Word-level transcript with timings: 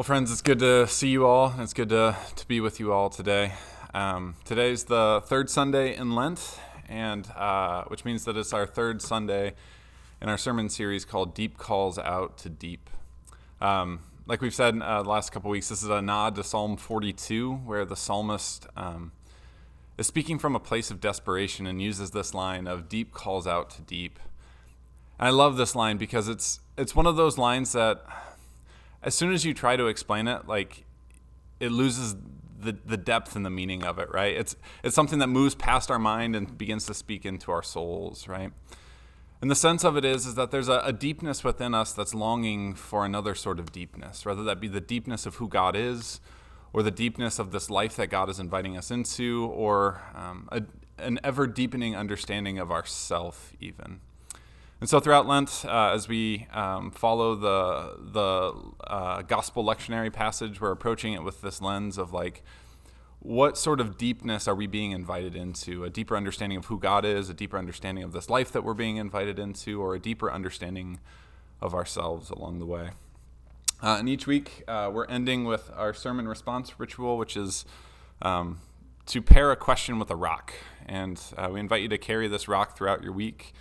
Well, 0.00 0.04
friends, 0.04 0.32
it's 0.32 0.40
good 0.40 0.60
to 0.60 0.86
see 0.86 1.10
you 1.10 1.26
all. 1.26 1.52
It's 1.58 1.74
good 1.74 1.90
to, 1.90 2.16
to 2.36 2.48
be 2.48 2.62
with 2.62 2.80
you 2.80 2.90
all 2.90 3.10
today. 3.10 3.52
Um, 3.92 4.34
today's 4.46 4.84
the 4.84 5.22
third 5.26 5.50
Sunday 5.50 5.94
in 5.94 6.14
Lent, 6.14 6.58
and 6.88 7.30
uh, 7.36 7.84
which 7.88 8.06
means 8.06 8.24
that 8.24 8.34
it's 8.34 8.54
our 8.54 8.64
third 8.64 9.02
Sunday 9.02 9.52
in 10.22 10.30
our 10.30 10.38
sermon 10.38 10.70
series 10.70 11.04
called 11.04 11.34
"Deep 11.34 11.58
Calls 11.58 11.98
Out 11.98 12.38
to 12.38 12.48
Deep." 12.48 12.88
Um, 13.60 14.00
like 14.26 14.40
we've 14.40 14.54
said 14.54 14.80
uh, 14.80 15.02
the 15.02 15.10
last 15.10 15.32
couple 15.32 15.50
weeks, 15.50 15.68
this 15.68 15.82
is 15.82 15.90
a 15.90 16.00
nod 16.00 16.34
to 16.36 16.44
Psalm 16.44 16.78
42, 16.78 17.52
where 17.56 17.84
the 17.84 17.94
psalmist 17.94 18.66
um, 18.78 19.12
is 19.98 20.06
speaking 20.06 20.38
from 20.38 20.56
a 20.56 20.60
place 20.60 20.90
of 20.90 21.02
desperation 21.02 21.66
and 21.66 21.82
uses 21.82 22.12
this 22.12 22.32
line 22.32 22.66
of 22.66 22.88
"Deep 22.88 23.12
calls 23.12 23.46
out 23.46 23.68
to 23.72 23.82
deep." 23.82 24.18
And 25.18 25.28
I 25.28 25.30
love 25.30 25.58
this 25.58 25.76
line 25.76 25.98
because 25.98 26.26
it's 26.26 26.60
it's 26.78 26.96
one 26.96 27.04
of 27.04 27.16
those 27.16 27.36
lines 27.36 27.72
that 27.72 28.02
as 29.02 29.14
soon 29.14 29.32
as 29.32 29.44
you 29.44 29.54
try 29.54 29.76
to 29.76 29.86
explain 29.86 30.28
it, 30.28 30.46
like 30.46 30.84
it 31.58 31.70
loses 31.72 32.16
the, 32.58 32.76
the 32.84 32.96
depth 32.96 33.36
and 33.36 33.44
the 33.44 33.50
meaning 33.50 33.82
of 33.84 33.98
it, 33.98 34.12
right? 34.12 34.36
It's 34.36 34.56
it's 34.84 34.94
something 34.94 35.18
that 35.20 35.28
moves 35.28 35.54
past 35.54 35.90
our 35.90 35.98
mind 35.98 36.36
and 36.36 36.56
begins 36.56 36.86
to 36.86 36.94
speak 36.94 37.24
into 37.24 37.50
our 37.50 37.62
souls, 37.62 38.28
right? 38.28 38.52
And 39.40 39.50
the 39.50 39.54
sense 39.54 39.84
of 39.84 39.96
it 39.96 40.04
is 40.04 40.26
is 40.26 40.34
that 40.34 40.50
there's 40.50 40.68
a, 40.68 40.82
a 40.84 40.92
deepness 40.92 41.42
within 41.42 41.74
us 41.74 41.92
that's 41.92 42.14
longing 42.14 42.74
for 42.74 43.04
another 43.06 43.34
sort 43.34 43.58
of 43.58 43.72
deepness, 43.72 44.26
whether 44.26 44.42
that 44.44 44.60
be 44.60 44.68
the 44.68 44.80
deepness 44.80 45.24
of 45.24 45.36
who 45.36 45.48
God 45.48 45.74
is, 45.74 46.20
or 46.72 46.82
the 46.82 46.90
deepness 46.90 47.38
of 47.38 47.50
this 47.50 47.70
life 47.70 47.96
that 47.96 48.08
God 48.08 48.28
is 48.28 48.38
inviting 48.38 48.76
us 48.76 48.90
into, 48.90 49.46
or 49.54 50.02
um, 50.14 50.48
a, 50.52 50.62
an 50.98 51.18
ever 51.24 51.46
deepening 51.46 51.96
understanding 51.96 52.58
of 52.58 52.70
ourself, 52.70 53.52
even. 53.60 54.00
And 54.80 54.88
so 54.88 54.98
throughout 54.98 55.26
Lent, 55.26 55.64
uh, 55.66 55.90
as 55.92 56.08
we 56.08 56.46
um, 56.52 56.90
follow 56.90 57.34
the 57.34 57.96
the 57.98 58.54
uh, 58.86 59.22
gospel 59.22 59.62
lectionary 59.62 60.12
passage, 60.12 60.60
we're 60.60 60.70
approaching 60.70 61.12
it 61.12 61.22
with 61.22 61.42
this 61.42 61.60
lens 61.60 61.98
of 61.98 62.14
like, 62.14 62.42
what 63.18 63.58
sort 63.58 63.78
of 63.78 63.98
deepness 63.98 64.48
are 64.48 64.54
we 64.54 64.66
being 64.66 64.92
invited 64.92 65.36
into? 65.36 65.84
A 65.84 65.90
deeper 65.90 66.16
understanding 66.16 66.56
of 66.56 66.66
who 66.66 66.78
God 66.78 67.04
is, 67.04 67.28
a 67.28 67.34
deeper 67.34 67.58
understanding 67.58 68.02
of 68.02 68.12
this 68.12 68.30
life 68.30 68.50
that 68.52 68.64
we're 68.64 68.72
being 68.72 68.96
invited 68.96 69.38
into, 69.38 69.82
or 69.82 69.94
a 69.94 69.98
deeper 69.98 70.32
understanding 70.32 70.98
of 71.60 71.74
ourselves 71.74 72.30
along 72.30 72.58
the 72.58 72.66
way. 72.66 72.90
Uh, 73.82 73.96
and 73.98 74.08
each 74.08 74.26
week, 74.26 74.64
uh, 74.66 74.90
we're 74.90 75.06
ending 75.06 75.44
with 75.44 75.70
our 75.76 75.92
sermon 75.92 76.26
response 76.26 76.80
ritual, 76.80 77.18
which 77.18 77.36
is 77.36 77.66
um, 78.22 78.60
to 79.04 79.20
pair 79.20 79.52
a 79.52 79.56
question 79.56 79.98
with 79.98 80.10
a 80.10 80.16
rock. 80.16 80.54
And 80.86 81.20
uh, 81.36 81.50
we 81.52 81.60
invite 81.60 81.82
you 81.82 81.88
to 81.88 81.98
carry 81.98 82.28
this 82.28 82.48
rock 82.48 82.78
throughout 82.78 83.02
your 83.02 83.12
week. 83.12 83.52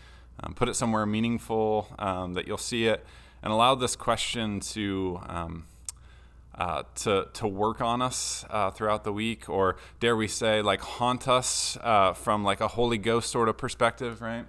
Um, 0.42 0.54
put 0.54 0.70
it 0.70 0.76
somewhere 0.76 1.06
meaningful 1.06 1.88
um, 2.00 2.34
that 2.34 2.48
you'll 2.48 2.58
see 2.58 2.86
it, 2.86 3.06
and 3.44 3.52
allow 3.52 3.76
this 3.76 3.96
question 3.96 4.60
to 4.62 5.20
um, 5.28 5.66
uh, 6.56 6.84
to 6.96 7.28
to 7.34 7.48
work 7.48 7.82
on 7.82 8.02
us 8.02 8.46
uh, 8.50 8.72
throughout 8.72 9.04
the 9.04 9.14
week, 9.14 9.50
or 9.50 9.78
dare 10.00 10.16
we 10.16 10.28
say, 10.28 10.62
like 10.62 10.82
haunt 10.82 11.28
us 11.28 11.78
uh, 11.82 12.14
from 12.14 12.44
like 12.44 12.62
a 12.62 12.68
Holy 12.68 12.98
Ghost 12.98 13.32
sort 13.32 13.50
of 13.50 13.58
perspective, 13.58 14.22
right? 14.22 14.46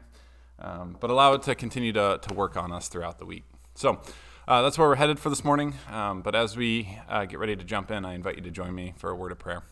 Um, 0.59 0.97
but 1.01 1.11
allow 1.11 1.33
it 1.35 1.43
to 1.43 1.55
continue 1.55 1.93
to 1.93 2.21
to 2.23 2.35
work 2.35 2.57
on 2.57 2.73
us 2.73 2.89
throughout 2.89 3.19
the 3.19 3.27
week. 3.27 3.45
So. 3.75 4.01
Uh, 4.49 4.63
that's 4.63 4.77
where 4.77 4.89
we're 4.89 4.97
headed 4.97 5.21
for 5.21 5.31
this 5.31 5.45
morning. 5.45 5.75
Um, 5.89 6.23
but 6.23 6.35
as 6.35 6.57
we 6.57 6.99
uh, 7.09 7.25
get 7.25 7.39
ready 7.39 7.55
to 7.55 7.63
jump 7.63 7.93
in, 7.93 8.05
I 8.05 8.15
invite 8.15 8.35
you 8.35 8.43
to 8.43 8.51
join 8.51 8.75
me 8.75 8.95
for 8.97 9.09
a 9.09 9.15
word 9.15 9.31
of 9.31 9.39
prayer. 9.39 9.63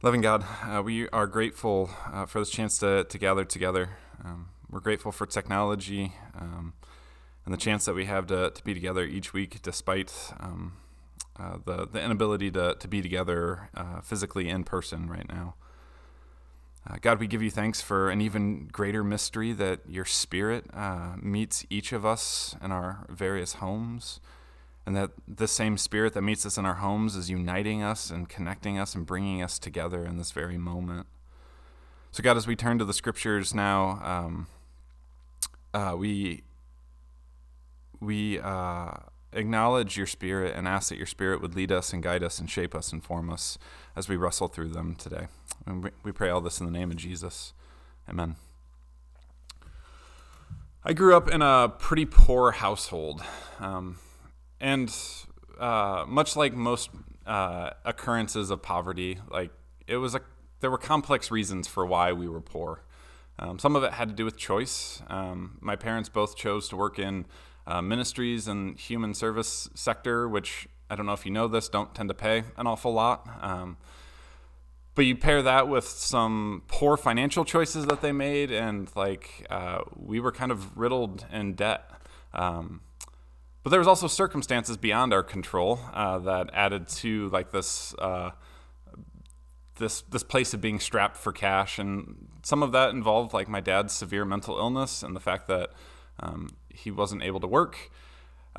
Loving 0.00 0.20
God, 0.20 0.44
uh, 0.62 0.80
we 0.80 1.08
are 1.08 1.26
grateful 1.26 1.90
uh, 2.12 2.24
for 2.24 2.38
this 2.38 2.50
chance 2.50 2.78
to, 2.78 3.02
to 3.02 3.18
gather 3.18 3.44
together. 3.44 3.98
Um, 4.24 4.50
we're 4.70 4.78
grateful 4.78 5.10
for 5.10 5.26
technology 5.26 6.12
um, 6.40 6.74
and 7.44 7.52
the 7.52 7.58
chance 7.58 7.84
that 7.86 7.94
we 7.94 8.04
have 8.04 8.28
to, 8.28 8.50
to 8.50 8.62
be 8.62 8.74
together 8.74 9.02
each 9.02 9.32
week 9.32 9.60
despite 9.60 10.12
um, 10.38 10.74
uh, 11.36 11.56
the, 11.64 11.88
the 11.88 12.00
inability 12.00 12.48
to, 12.52 12.76
to 12.78 12.86
be 12.86 13.02
together 13.02 13.70
uh, 13.74 14.00
physically 14.00 14.48
in 14.48 14.62
person 14.62 15.10
right 15.10 15.28
now. 15.28 15.56
Uh, 16.88 16.98
God, 17.00 17.18
we 17.18 17.26
give 17.26 17.42
you 17.42 17.50
thanks 17.50 17.80
for 17.80 18.08
an 18.08 18.20
even 18.20 18.68
greater 18.70 19.02
mystery 19.02 19.52
that 19.54 19.80
your 19.88 20.04
Spirit 20.04 20.66
uh, 20.74 21.16
meets 21.20 21.66
each 21.70 21.92
of 21.92 22.06
us 22.06 22.54
in 22.62 22.70
our 22.70 23.04
various 23.08 23.54
homes 23.54 24.20
and 24.88 24.96
that 24.96 25.10
this 25.28 25.52
same 25.52 25.76
spirit 25.76 26.14
that 26.14 26.22
meets 26.22 26.46
us 26.46 26.56
in 26.56 26.64
our 26.64 26.76
homes 26.76 27.14
is 27.14 27.28
uniting 27.28 27.82
us 27.82 28.08
and 28.08 28.26
connecting 28.26 28.78
us 28.78 28.94
and 28.94 29.04
bringing 29.04 29.42
us 29.42 29.58
together 29.58 30.02
in 30.02 30.16
this 30.16 30.30
very 30.32 30.56
moment. 30.56 31.06
So, 32.10 32.22
God, 32.22 32.38
as 32.38 32.46
we 32.46 32.56
turn 32.56 32.78
to 32.78 32.86
the 32.86 32.94
scriptures 32.94 33.54
now, 33.54 34.00
um, 34.02 34.46
uh, 35.74 35.94
we 35.94 36.42
we 38.00 38.40
uh, 38.40 38.92
acknowledge 39.34 39.98
your 39.98 40.06
spirit 40.06 40.56
and 40.56 40.66
ask 40.66 40.88
that 40.88 40.96
your 40.96 41.06
spirit 41.06 41.42
would 41.42 41.54
lead 41.54 41.70
us 41.70 41.92
and 41.92 42.02
guide 42.02 42.22
us 42.22 42.38
and 42.38 42.48
shape 42.48 42.74
us 42.74 42.90
and 42.90 43.04
form 43.04 43.28
us 43.28 43.58
as 43.94 44.08
we 44.08 44.16
wrestle 44.16 44.48
through 44.48 44.70
them 44.70 44.94
today. 44.94 45.26
And 45.66 45.90
we 46.02 46.12
pray 46.12 46.30
all 46.30 46.40
this 46.40 46.60
in 46.60 46.66
the 46.66 46.72
name 46.72 46.90
of 46.90 46.96
Jesus. 46.96 47.52
Amen. 48.08 48.36
I 50.82 50.94
grew 50.94 51.14
up 51.14 51.28
in 51.28 51.42
a 51.42 51.70
pretty 51.78 52.06
poor 52.06 52.52
household. 52.52 53.22
Um, 53.60 53.98
and 54.60 54.94
uh, 55.58 56.04
much 56.06 56.36
like 56.36 56.54
most 56.54 56.90
uh, 57.26 57.70
occurrences 57.84 58.50
of 58.50 58.62
poverty, 58.62 59.18
like 59.30 59.50
it 59.86 59.96
was 59.96 60.14
a 60.14 60.20
there 60.60 60.70
were 60.70 60.78
complex 60.78 61.30
reasons 61.30 61.68
for 61.68 61.86
why 61.86 62.12
we 62.12 62.28
were 62.28 62.40
poor. 62.40 62.82
Um, 63.38 63.58
some 63.58 63.76
of 63.76 63.84
it 63.84 63.92
had 63.92 64.08
to 64.08 64.14
do 64.14 64.24
with 64.24 64.36
choice. 64.36 65.00
Um, 65.08 65.58
my 65.60 65.76
parents 65.76 66.08
both 66.08 66.36
chose 66.36 66.68
to 66.70 66.76
work 66.76 66.98
in 66.98 67.26
uh, 67.66 67.80
ministries 67.80 68.48
and 68.48 68.78
human 68.78 69.14
service 69.14 69.68
sector, 69.74 70.28
which 70.28 70.66
I 70.90 70.96
don't 70.96 71.06
know 71.06 71.12
if 71.12 71.24
you 71.24 71.30
know 71.30 71.46
this, 71.46 71.68
don't 71.68 71.94
tend 71.94 72.08
to 72.08 72.14
pay 72.14 72.44
an 72.56 72.66
awful 72.66 72.92
lot. 72.92 73.28
Um, 73.40 73.76
but 74.94 75.04
you 75.04 75.14
pair 75.14 75.42
that 75.42 75.68
with 75.68 75.86
some 75.86 76.62
poor 76.66 76.96
financial 76.96 77.44
choices 77.44 77.86
that 77.86 78.00
they 78.00 78.10
made, 78.10 78.50
and 78.50 78.90
like 78.96 79.46
uh, 79.48 79.82
we 79.94 80.18
were 80.18 80.32
kind 80.32 80.50
of 80.50 80.76
riddled 80.76 81.24
in 81.30 81.54
debt. 81.54 81.88
Um, 82.32 82.80
but 83.68 83.72
there 83.72 83.80
was 83.80 83.86
also 83.86 84.06
circumstances 84.06 84.78
beyond 84.78 85.12
our 85.12 85.22
control 85.22 85.78
uh, 85.92 86.18
that 86.20 86.48
added 86.54 86.88
to 86.88 87.28
like 87.28 87.50
this 87.50 87.94
uh, 87.98 88.30
this 89.76 90.00
this 90.00 90.22
place 90.22 90.54
of 90.54 90.62
being 90.62 90.80
strapped 90.80 91.18
for 91.18 91.34
cash, 91.34 91.78
and 91.78 92.28
some 92.42 92.62
of 92.62 92.72
that 92.72 92.94
involved 92.94 93.34
like 93.34 93.46
my 93.46 93.60
dad's 93.60 93.92
severe 93.92 94.24
mental 94.24 94.56
illness 94.56 95.02
and 95.02 95.14
the 95.14 95.20
fact 95.20 95.48
that 95.48 95.68
um, 96.18 96.48
he 96.70 96.90
wasn't 96.90 97.22
able 97.22 97.40
to 97.40 97.46
work. 97.46 97.90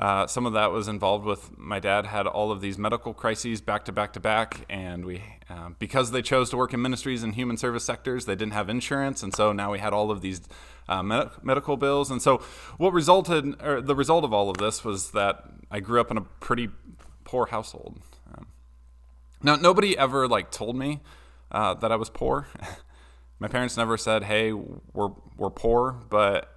Uh, 0.00 0.26
some 0.26 0.46
of 0.46 0.54
that 0.54 0.72
was 0.72 0.88
involved 0.88 1.26
with 1.26 1.58
my 1.58 1.78
dad 1.78 2.06
had 2.06 2.26
all 2.26 2.50
of 2.50 2.62
these 2.62 2.78
medical 2.78 3.12
crises 3.12 3.60
back 3.60 3.84
to 3.84 3.92
back 3.92 4.14
to 4.14 4.20
back, 4.20 4.64
and 4.70 5.04
we 5.04 5.22
uh, 5.50 5.68
because 5.78 6.10
they 6.10 6.22
chose 6.22 6.48
to 6.48 6.56
work 6.56 6.72
in 6.72 6.80
ministries 6.80 7.22
and 7.22 7.34
human 7.34 7.58
service 7.58 7.84
sectors, 7.84 8.24
they 8.24 8.34
didn't 8.34 8.54
have 8.54 8.70
insurance, 8.70 9.22
and 9.22 9.34
so 9.34 9.52
now 9.52 9.70
we 9.70 9.78
had 9.78 9.92
all 9.92 10.10
of 10.10 10.22
these 10.22 10.40
uh, 10.88 11.02
med- 11.02 11.30
medical 11.42 11.76
bills. 11.76 12.10
And 12.10 12.22
so 12.22 12.38
what 12.78 12.94
resulted, 12.94 13.62
or 13.62 13.82
the 13.82 13.94
result 13.94 14.24
of 14.24 14.32
all 14.32 14.48
of 14.48 14.56
this, 14.56 14.84
was 14.84 15.10
that 15.10 15.44
I 15.70 15.80
grew 15.80 16.00
up 16.00 16.10
in 16.10 16.16
a 16.16 16.22
pretty 16.22 16.70
poor 17.24 17.46
household. 17.46 18.00
Um, 18.34 18.46
now 19.42 19.56
nobody 19.56 19.98
ever 19.98 20.26
like 20.26 20.50
told 20.50 20.76
me 20.76 21.00
uh, 21.52 21.74
that 21.74 21.92
I 21.92 21.96
was 21.96 22.08
poor. 22.08 22.48
my 23.38 23.48
parents 23.48 23.76
never 23.76 23.98
said, 23.98 24.24
"Hey, 24.24 24.52
we're 24.52 25.10
we're 25.36 25.50
poor," 25.50 26.00
but 26.08 26.56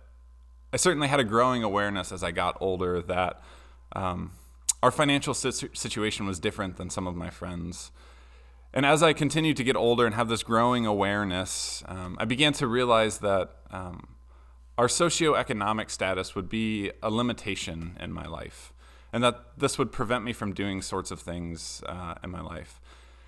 I 0.74 0.78
certainly 0.78 1.08
had 1.08 1.20
a 1.20 1.24
growing 1.24 1.62
awareness 1.62 2.12
as 2.12 2.24
I 2.24 2.32
got 2.32 2.58
older 2.60 3.00
that 3.04 3.44
um, 3.96 4.32
our 4.82 4.90
financial 4.90 5.36
situation 5.36 6.26
was 6.26 6.40
different 6.40 6.78
than 6.78 6.90
some 6.90 7.06
of 7.06 7.16
my 7.16 7.30
friends. 7.30 7.92
And 8.74 8.84
as 8.84 9.04
I 9.04 9.14
continued 9.14 9.56
to 9.58 9.64
get 9.64 9.76
older 9.76 10.08
and 10.08 10.16
have 10.16 10.30
this 10.30 10.42
growing 10.42 10.88
awareness, 10.88 11.84
um, 11.88 12.18
I 12.20 12.26
began 12.26 12.54
to 12.54 12.66
realize 12.66 13.20
that 13.20 13.52
um, 13.70 14.16
our 14.76 14.88
socioeconomic 14.88 15.92
status 15.92 16.34
would 16.34 16.50
be 16.50 16.92
a 17.04 17.12
limitation 17.12 17.96
in 18.00 18.12
my 18.12 18.26
life, 18.26 18.74
and 19.14 19.24
that 19.24 19.44
this 19.56 19.78
would 19.78 19.92
prevent 19.92 20.24
me 20.24 20.34
from 20.34 20.54
doing 20.54 20.82
sorts 20.82 21.12
of 21.12 21.20
things 21.20 21.84
uh, 21.86 22.16
in 22.24 22.32
my 22.32 22.42
life. 22.42 22.82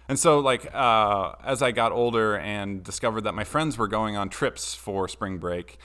And 0.10 0.18
so, 0.18 0.40
like, 0.40 0.74
uh, 0.74 1.34
as 1.44 1.62
I 1.62 1.72
got 1.72 1.92
older 1.92 2.36
and 2.38 2.84
discovered 2.84 3.22
that 3.22 3.36
my 3.36 3.44
friends 3.44 3.78
were 3.78 3.88
going 3.88 4.18
on 4.18 4.30
trips 4.30 4.74
for 4.74 5.08
spring 5.08 5.38
break, 5.38 5.78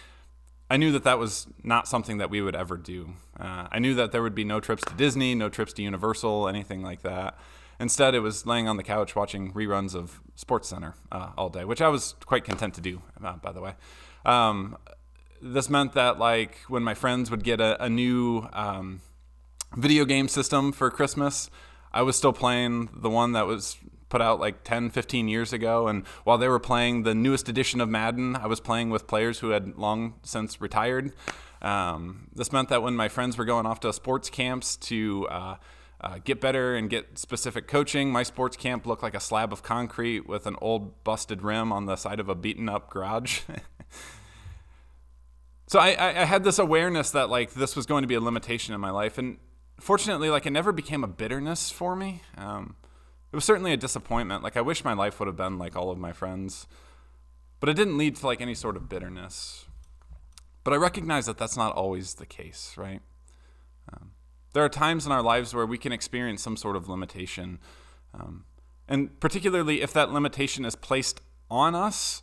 I 0.70 0.76
knew 0.76 0.92
that 0.92 1.02
that 1.02 1.18
was 1.18 1.48
not 1.64 1.88
something 1.88 2.18
that 2.18 2.30
we 2.30 2.40
would 2.40 2.54
ever 2.54 2.76
do. 2.76 3.14
Uh, 3.38 3.66
I 3.72 3.80
knew 3.80 3.94
that 3.96 4.12
there 4.12 4.22
would 4.22 4.36
be 4.36 4.44
no 4.44 4.60
trips 4.60 4.84
to 4.84 4.94
Disney, 4.94 5.34
no 5.34 5.48
trips 5.48 5.72
to 5.74 5.82
Universal, 5.82 6.48
anything 6.48 6.80
like 6.80 7.02
that. 7.02 7.36
Instead, 7.80 8.14
it 8.14 8.20
was 8.20 8.46
laying 8.46 8.68
on 8.68 8.76
the 8.76 8.84
couch 8.84 9.16
watching 9.16 9.52
reruns 9.52 9.96
of 9.96 10.20
Sports 10.36 10.68
Center 10.68 10.94
uh, 11.10 11.30
all 11.36 11.48
day, 11.48 11.64
which 11.64 11.82
I 11.82 11.88
was 11.88 12.14
quite 12.24 12.44
content 12.44 12.74
to 12.74 12.80
do, 12.80 13.02
uh, 13.24 13.36
by 13.36 13.50
the 13.50 13.60
way. 13.60 13.74
Um, 14.24 14.76
this 15.42 15.68
meant 15.68 15.94
that, 15.94 16.18
like, 16.18 16.58
when 16.68 16.84
my 16.84 16.94
friends 16.94 17.30
would 17.30 17.42
get 17.42 17.60
a, 17.60 17.82
a 17.82 17.88
new 17.88 18.46
um, 18.52 19.00
video 19.76 20.04
game 20.04 20.28
system 20.28 20.70
for 20.70 20.88
Christmas, 20.90 21.50
I 21.92 22.02
was 22.02 22.16
still 22.16 22.32
playing 22.32 22.90
the 22.94 23.10
one 23.10 23.32
that 23.32 23.46
was 23.46 23.76
put 24.10 24.20
out 24.20 24.38
like 24.38 24.62
10, 24.64 24.90
15 24.90 25.28
years 25.28 25.54
ago. 25.54 25.88
And 25.88 26.06
while 26.24 26.36
they 26.36 26.48
were 26.48 26.58
playing 26.58 27.04
the 27.04 27.14
newest 27.14 27.48
edition 27.48 27.80
of 27.80 27.88
Madden, 27.88 28.36
I 28.36 28.46
was 28.46 28.60
playing 28.60 28.90
with 28.90 29.06
players 29.06 29.38
who 29.38 29.50
had 29.50 29.78
long 29.78 30.14
since 30.22 30.60
retired. 30.60 31.14
Um, 31.62 32.28
this 32.34 32.52
meant 32.52 32.68
that 32.68 32.82
when 32.82 32.96
my 32.96 33.08
friends 33.08 33.38
were 33.38 33.44
going 33.46 33.64
off 33.64 33.80
to 33.80 33.92
sports 33.92 34.28
camps 34.28 34.76
to 34.76 35.26
uh, 35.30 35.56
uh, 36.00 36.18
get 36.24 36.40
better 36.40 36.74
and 36.74 36.90
get 36.90 37.18
specific 37.18 37.68
coaching, 37.68 38.10
my 38.10 38.22
sports 38.22 38.56
camp 38.56 38.86
looked 38.86 39.02
like 39.02 39.14
a 39.14 39.20
slab 39.20 39.52
of 39.52 39.62
concrete 39.62 40.26
with 40.26 40.46
an 40.46 40.56
old 40.60 41.04
busted 41.04 41.42
rim 41.42 41.72
on 41.72 41.86
the 41.86 41.96
side 41.96 42.18
of 42.18 42.28
a 42.28 42.34
beaten 42.34 42.68
up 42.68 42.90
garage. 42.90 43.42
so 45.66 45.78
I, 45.78 45.88
I, 46.20 46.24
had 46.24 46.42
this 46.42 46.58
awareness 46.58 47.10
that 47.10 47.28
like 47.28 47.52
this 47.52 47.76
was 47.76 47.84
going 47.84 48.02
to 48.02 48.08
be 48.08 48.14
a 48.14 48.20
limitation 48.20 48.74
in 48.74 48.80
my 48.80 48.90
life, 48.90 49.18
and 49.18 49.36
fortunately, 49.78 50.30
like 50.30 50.46
it 50.46 50.50
never 50.50 50.72
became 50.72 51.04
a 51.04 51.08
bitterness 51.08 51.70
for 51.70 51.94
me. 51.94 52.22
Um, 52.38 52.76
it 53.32 53.36
was 53.36 53.44
certainly 53.44 53.72
a 53.72 53.76
disappointment. 53.76 54.42
Like 54.42 54.56
I 54.56 54.60
wish 54.60 54.84
my 54.84 54.92
life 54.92 55.18
would 55.18 55.26
have 55.26 55.36
been 55.36 55.58
like 55.58 55.76
all 55.76 55.90
of 55.90 55.98
my 55.98 56.12
friends, 56.12 56.66
but 57.60 57.68
it 57.68 57.74
didn't 57.74 57.98
lead 57.98 58.16
to 58.16 58.26
like 58.26 58.40
any 58.40 58.54
sort 58.54 58.76
of 58.76 58.88
bitterness. 58.88 59.66
But 60.64 60.74
I 60.74 60.76
recognize 60.76 61.26
that 61.26 61.38
that's 61.38 61.56
not 61.56 61.74
always 61.74 62.14
the 62.14 62.26
case, 62.26 62.74
right? 62.76 63.00
Um, 63.92 64.12
there 64.52 64.64
are 64.64 64.68
times 64.68 65.06
in 65.06 65.12
our 65.12 65.22
lives 65.22 65.54
where 65.54 65.66
we 65.66 65.78
can 65.78 65.92
experience 65.92 66.42
some 66.42 66.56
sort 66.56 66.76
of 66.76 66.88
limitation. 66.88 67.58
Um, 68.12 68.44
and 68.88 69.18
particularly 69.20 69.80
if 69.80 69.92
that 69.92 70.12
limitation 70.12 70.64
is 70.64 70.74
placed 70.74 71.20
on 71.50 71.74
us, 71.74 72.22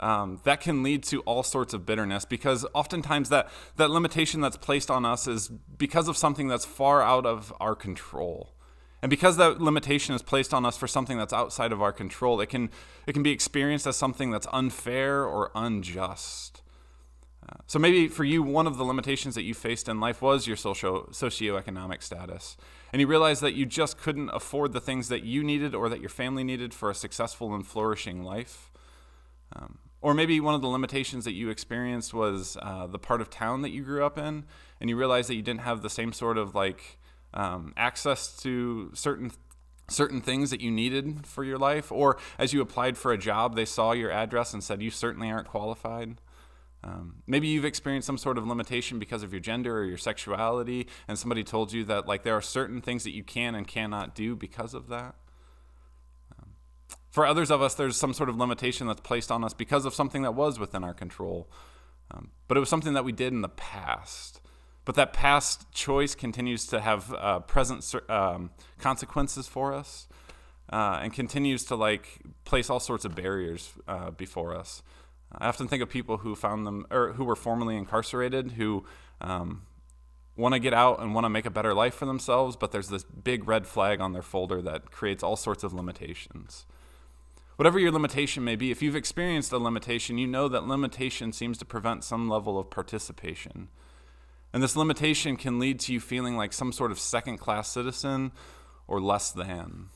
um, 0.00 0.40
that 0.44 0.60
can 0.60 0.82
lead 0.82 1.02
to 1.04 1.20
all 1.20 1.42
sorts 1.42 1.74
of 1.74 1.84
bitterness 1.86 2.24
because 2.24 2.66
oftentimes 2.72 3.30
that, 3.30 3.48
that 3.76 3.90
limitation 3.90 4.40
that's 4.40 4.56
placed 4.56 4.90
on 4.90 5.04
us 5.04 5.26
is 5.26 5.48
because 5.48 6.08
of 6.08 6.16
something 6.16 6.48
that's 6.48 6.64
far 6.64 7.02
out 7.02 7.26
of 7.26 7.52
our 7.60 7.74
control. 7.74 8.54
And 9.00 9.10
because 9.10 9.36
that 9.36 9.60
limitation 9.60 10.14
is 10.14 10.22
placed 10.22 10.52
on 10.52 10.66
us 10.66 10.76
for 10.76 10.88
something 10.88 11.18
that's 11.18 11.32
outside 11.32 11.72
of 11.72 11.80
our 11.80 11.92
control, 11.92 12.40
it 12.40 12.48
can, 12.48 12.70
it 13.06 13.12
can 13.12 13.22
be 13.22 13.30
experienced 13.30 13.86
as 13.86 13.96
something 13.96 14.30
that's 14.30 14.46
unfair 14.52 15.24
or 15.24 15.50
unjust. 15.54 16.62
Uh, 17.48 17.56
so 17.66 17.78
maybe 17.78 18.08
for 18.08 18.24
you, 18.24 18.42
one 18.42 18.66
of 18.66 18.76
the 18.76 18.84
limitations 18.84 19.34
that 19.34 19.44
you 19.44 19.54
faced 19.54 19.88
in 19.88 20.00
life 20.00 20.20
was 20.20 20.46
your 20.46 20.56
social 20.56 21.04
socioeconomic 21.12 22.02
status, 22.02 22.56
and 22.92 23.00
you 23.00 23.06
realized 23.06 23.40
that 23.40 23.54
you 23.54 23.64
just 23.64 23.98
couldn't 23.98 24.28
afford 24.30 24.72
the 24.72 24.80
things 24.80 25.08
that 25.08 25.22
you 25.22 25.42
needed 25.44 25.74
or 25.74 25.88
that 25.88 26.00
your 26.00 26.10
family 26.10 26.44
needed 26.44 26.74
for 26.74 26.90
a 26.90 26.94
successful 26.94 27.54
and 27.54 27.66
flourishing 27.66 28.22
life. 28.22 28.70
Um, 29.54 29.78
or 30.00 30.14
maybe 30.14 30.40
one 30.40 30.54
of 30.54 30.60
the 30.60 30.68
limitations 30.68 31.24
that 31.24 31.32
you 31.32 31.48
experienced 31.48 32.12
was 32.12 32.56
uh, 32.60 32.86
the 32.86 32.98
part 32.98 33.20
of 33.20 33.30
town 33.30 33.62
that 33.62 33.70
you 33.70 33.82
grew 33.82 34.04
up 34.04 34.18
in, 34.18 34.44
and 34.80 34.90
you 34.90 34.96
realized 34.96 35.28
that 35.28 35.34
you 35.34 35.42
didn't 35.42 35.62
have 35.62 35.82
the 35.82 35.90
same 35.90 36.12
sort 36.12 36.38
of 36.38 36.54
like 36.54 36.98
um, 37.34 37.72
access 37.76 38.36
to 38.42 38.90
certain 38.94 39.32
certain 39.90 40.20
things 40.20 40.50
that 40.50 40.60
you 40.60 40.70
needed 40.70 41.26
for 41.26 41.42
your 41.42 41.58
life, 41.58 41.90
or 41.90 42.18
as 42.38 42.52
you 42.52 42.60
applied 42.60 42.98
for 42.98 43.10
a 43.10 43.18
job, 43.18 43.56
they 43.56 43.64
saw 43.64 43.92
your 43.92 44.10
address 44.10 44.52
and 44.52 44.62
said 44.62 44.82
you 44.82 44.90
certainly 44.90 45.30
aren't 45.30 45.48
qualified. 45.48 46.20
Um, 46.84 47.16
maybe 47.26 47.48
you've 47.48 47.64
experienced 47.64 48.06
some 48.06 48.18
sort 48.18 48.38
of 48.38 48.46
limitation 48.46 48.98
because 48.98 49.22
of 49.22 49.32
your 49.32 49.40
gender 49.40 49.78
or 49.78 49.84
your 49.84 49.96
sexuality, 49.96 50.86
and 51.08 51.18
somebody 51.18 51.42
told 51.42 51.72
you 51.72 51.84
that 51.84 52.06
like 52.06 52.22
there 52.22 52.36
are 52.36 52.42
certain 52.42 52.80
things 52.80 53.04
that 53.04 53.14
you 53.14 53.24
can 53.24 53.54
and 53.54 53.66
cannot 53.66 54.14
do 54.14 54.36
because 54.36 54.74
of 54.74 54.88
that. 54.88 55.14
Um, 56.38 56.50
for 57.10 57.26
others 57.26 57.50
of 57.50 57.60
us, 57.60 57.74
there's 57.74 57.96
some 57.96 58.14
sort 58.14 58.28
of 58.28 58.36
limitation 58.36 58.86
that's 58.86 59.00
placed 59.00 59.32
on 59.32 59.42
us 59.42 59.54
because 59.54 59.84
of 59.84 59.94
something 59.94 60.22
that 60.22 60.32
was 60.32 60.58
within 60.58 60.84
our 60.84 60.94
control, 60.94 61.50
um, 62.12 62.30
but 62.46 62.56
it 62.56 62.60
was 62.60 62.68
something 62.68 62.92
that 62.92 63.04
we 63.04 63.12
did 63.12 63.32
in 63.32 63.40
the 63.40 63.48
past. 63.48 64.40
But 64.88 64.94
that 64.94 65.12
past 65.12 65.70
choice 65.70 66.14
continues 66.14 66.64
to 66.68 66.80
have 66.80 67.12
uh, 67.12 67.40
present 67.40 67.84
um, 68.08 68.48
consequences 68.78 69.46
for 69.46 69.74
us, 69.74 70.08
uh, 70.72 71.00
and 71.02 71.12
continues 71.12 71.62
to 71.64 71.76
like 71.76 72.20
place 72.46 72.70
all 72.70 72.80
sorts 72.80 73.04
of 73.04 73.14
barriers 73.14 73.70
uh, 73.86 74.12
before 74.12 74.56
us. 74.56 74.82
I 75.30 75.48
often 75.48 75.68
think 75.68 75.82
of 75.82 75.90
people 75.90 76.16
who 76.16 76.34
found 76.34 76.66
them 76.66 76.86
or 76.90 77.12
who 77.12 77.24
were 77.24 77.36
formerly 77.36 77.76
incarcerated 77.76 78.52
who 78.52 78.86
um, 79.20 79.66
want 80.38 80.54
to 80.54 80.58
get 80.58 80.72
out 80.72 81.02
and 81.02 81.14
want 81.14 81.26
to 81.26 81.28
make 81.28 81.44
a 81.44 81.50
better 81.50 81.74
life 81.74 81.92
for 81.92 82.06
themselves, 82.06 82.56
but 82.56 82.72
there's 82.72 82.88
this 82.88 83.04
big 83.04 83.46
red 83.46 83.66
flag 83.66 84.00
on 84.00 84.14
their 84.14 84.22
folder 84.22 84.62
that 84.62 84.90
creates 84.90 85.22
all 85.22 85.36
sorts 85.36 85.62
of 85.62 85.74
limitations. 85.74 86.64
Whatever 87.56 87.78
your 87.78 87.92
limitation 87.92 88.42
may 88.42 88.56
be, 88.56 88.70
if 88.70 88.80
you've 88.80 88.96
experienced 88.96 89.52
a 89.52 89.58
limitation, 89.58 90.16
you 90.16 90.26
know 90.26 90.48
that 90.48 90.66
limitation 90.66 91.34
seems 91.34 91.58
to 91.58 91.66
prevent 91.66 92.04
some 92.04 92.26
level 92.26 92.58
of 92.58 92.70
participation. 92.70 93.68
And 94.52 94.62
this 94.62 94.76
limitation 94.76 95.36
can 95.36 95.58
lead 95.58 95.80
to 95.80 95.92
you 95.92 96.00
feeling 96.00 96.36
like 96.36 96.52
some 96.52 96.72
sort 96.72 96.90
of 96.90 96.98
second 96.98 97.38
class 97.38 97.68
citizen 97.68 98.32
or 98.86 99.00
less 99.00 99.30
than. 99.30 99.90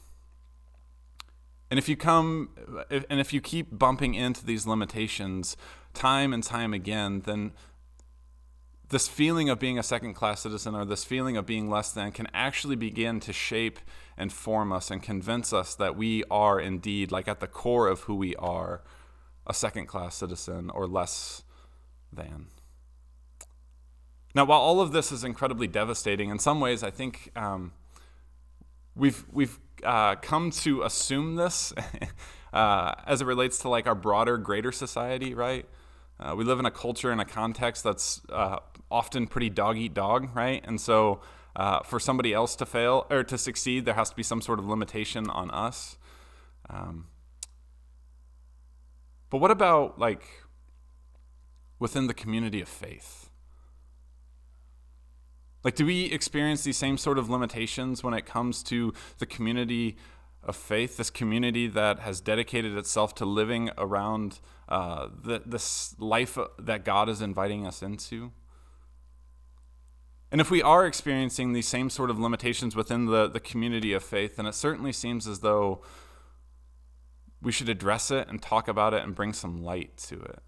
And 1.71 1.79
if 1.79 1.89
you 1.89 1.97
come 1.97 2.51
and 2.91 3.19
if 3.19 3.33
you 3.33 3.41
keep 3.41 3.79
bumping 3.79 4.15
into 4.15 4.45
these 4.45 4.67
limitations 4.67 5.57
time 5.95 6.35
and 6.35 6.43
time 6.43 6.75
again, 6.75 7.23
then 7.25 7.53
this 8.91 9.09
feeling 9.09 9.49
of 9.49 9.59
being 9.59 9.79
a 9.79 9.83
second 9.83 10.13
class 10.13 10.43
citizen 10.43 10.75
or 10.75 10.85
this 10.85 11.03
feeling 11.03 11.39
of 11.39 11.47
being 11.47 11.71
less 11.71 11.91
than 11.91 12.13
can 12.13 12.29
actually 12.35 12.77
begin 12.77 13.21
to 13.21 13.33
shape 13.33 13.81
and 14.19 14.31
form 14.31 14.71
us 14.71 14.91
and 14.91 15.03
convince 15.03 15.55
us 15.55 15.75
that 15.75 15.97
we 15.97 16.23
are 16.31 16.61
indeed, 16.61 17.11
like 17.11 17.27
at 17.27 17.41
the 17.41 17.47
core 17.47 17.89
of 17.89 18.01
who 18.01 18.15
we 18.15 18.37
are, 18.37 18.83
a 19.47 19.55
second 19.55 19.87
class 19.87 20.17
citizen 20.17 20.69
or 20.69 20.87
less 20.87 21.43
than. 22.13 22.49
Now, 24.35 24.45
while 24.45 24.61
all 24.61 24.81
of 24.81 24.93
this 24.93 25.13
is 25.13 25.25
incredibly 25.25 25.67
devastating, 25.67 26.31
in 26.31 26.39
some 26.39 26.61
ways, 26.61 26.83
I 26.83 26.91
think 26.91 27.31
um, 27.37 27.73
we've 28.95 29.25
we've 29.31 29.59
uh, 29.85 30.17
come 30.17 30.51
to 30.51 30.83
assume 30.83 31.37
this 31.37 31.73
uh, 32.53 32.95
as 33.07 33.21
it 33.21 33.27
relates 33.27 33.59
to 33.61 33.69
like 33.69 33.87
our 33.87 33.95
broader, 33.95 34.39
greater 34.39 34.73
society, 34.73 35.35
right? 35.35 35.67
Uh, 36.19 36.35
we 36.37 36.45
live 36.45 36.59
in 36.61 36.67
a 36.67 36.71
culture 36.71 37.11
and 37.11 37.21
a 37.21 37.25
context 37.25 37.85
that's 37.85 38.23
uh, 38.31 38.59
often 38.91 39.27
pretty 39.27 39.51
dog 39.51 39.77
eat 39.77 39.93
dog, 39.93 40.29
right? 40.35 40.63
And 40.67 40.81
so 40.81 41.21
uh, 41.57 41.81
for 41.81 41.99
somebody 41.99 42.33
else 42.33 42.55
to 42.57 42.67
fail 42.67 43.07
or 43.11 43.25
to 43.25 43.37
succeed, 43.37 43.85
there 43.85 43.95
has 43.95 44.11
to 44.11 44.17
be 44.17 44.23
some 44.23 44.41
sort 44.41 44.59
of 44.59 44.67
limitation 44.67 45.29
on 45.29 45.51
us. 45.51 45.99
Um, 46.71 47.09
but 49.31 49.39
what 49.39 49.51
about 49.51 49.99
like 49.99 50.27
within 51.79 52.07
the 52.07 52.15
community 52.15 52.61
of 52.61 52.69
faith? 52.69 53.32
Like, 55.65 55.77
do 55.77 55.87
we 55.87 56.07
experience 56.07 56.65
these 56.65 56.77
same 56.77 56.99
sort 56.99 57.19
of 57.19 57.31
limitations 57.31 58.03
when 58.03 58.15
it 58.15 58.27
comes 58.27 58.63
to 58.65 58.93
the 59.19 59.27
community 59.27 59.97
of 60.43 60.57
faith, 60.57 60.97
this 60.97 61.11
community 61.11 61.69
that 61.69 62.01
has 62.01 62.21
dedicated 62.21 62.77
itself 62.77 63.15
to 63.17 63.25
living 63.25 63.71
around 63.79 64.41
uh, 64.69 65.09
the, 65.23 65.43
this 65.47 65.95
life 65.99 66.37
that 66.59 66.85
God 66.85 67.09
is 67.09 67.23
inviting 67.23 67.67
us 67.67 67.83
into? 67.83 68.33
And 70.33 70.41
if 70.41 70.51
we 70.51 70.63
are 70.63 70.87
experiencing 70.87 71.53
these 71.53 71.69
same 71.69 71.91
sort 71.91 72.11
of 72.11 72.19
limitations 72.19 72.75
within 72.75 73.07
the, 73.07 73.29
the 73.29 73.39
community 73.39 73.93
of 73.93 74.03
faith, 74.03 74.37
then 74.37 74.47
it 74.47 74.55
certainly 74.55 74.93
seems 74.93 75.29
as 75.29 75.41
though 75.41 75.83
we 77.43 77.53
should 77.53 77.69
address 77.69 78.11
it 78.11 78.29
and 78.29 78.41
talk 78.41 78.67
about 78.67 78.95
it 78.95 79.03
and 79.03 79.15
bring 79.15 79.33
some 79.33 79.63
light 79.63 79.97
to 79.99 80.21
it. 80.21 80.39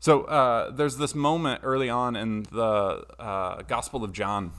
So 0.00 0.24
uh, 0.24 0.70
there's 0.70 0.96
this 0.98 1.14
moment 1.14 1.60
early 1.64 1.88
on 1.88 2.16
in 2.16 2.44
the 2.44 3.04
uh, 3.18 3.62
Gospel 3.62 4.04
of 4.04 4.12
John 4.12 4.52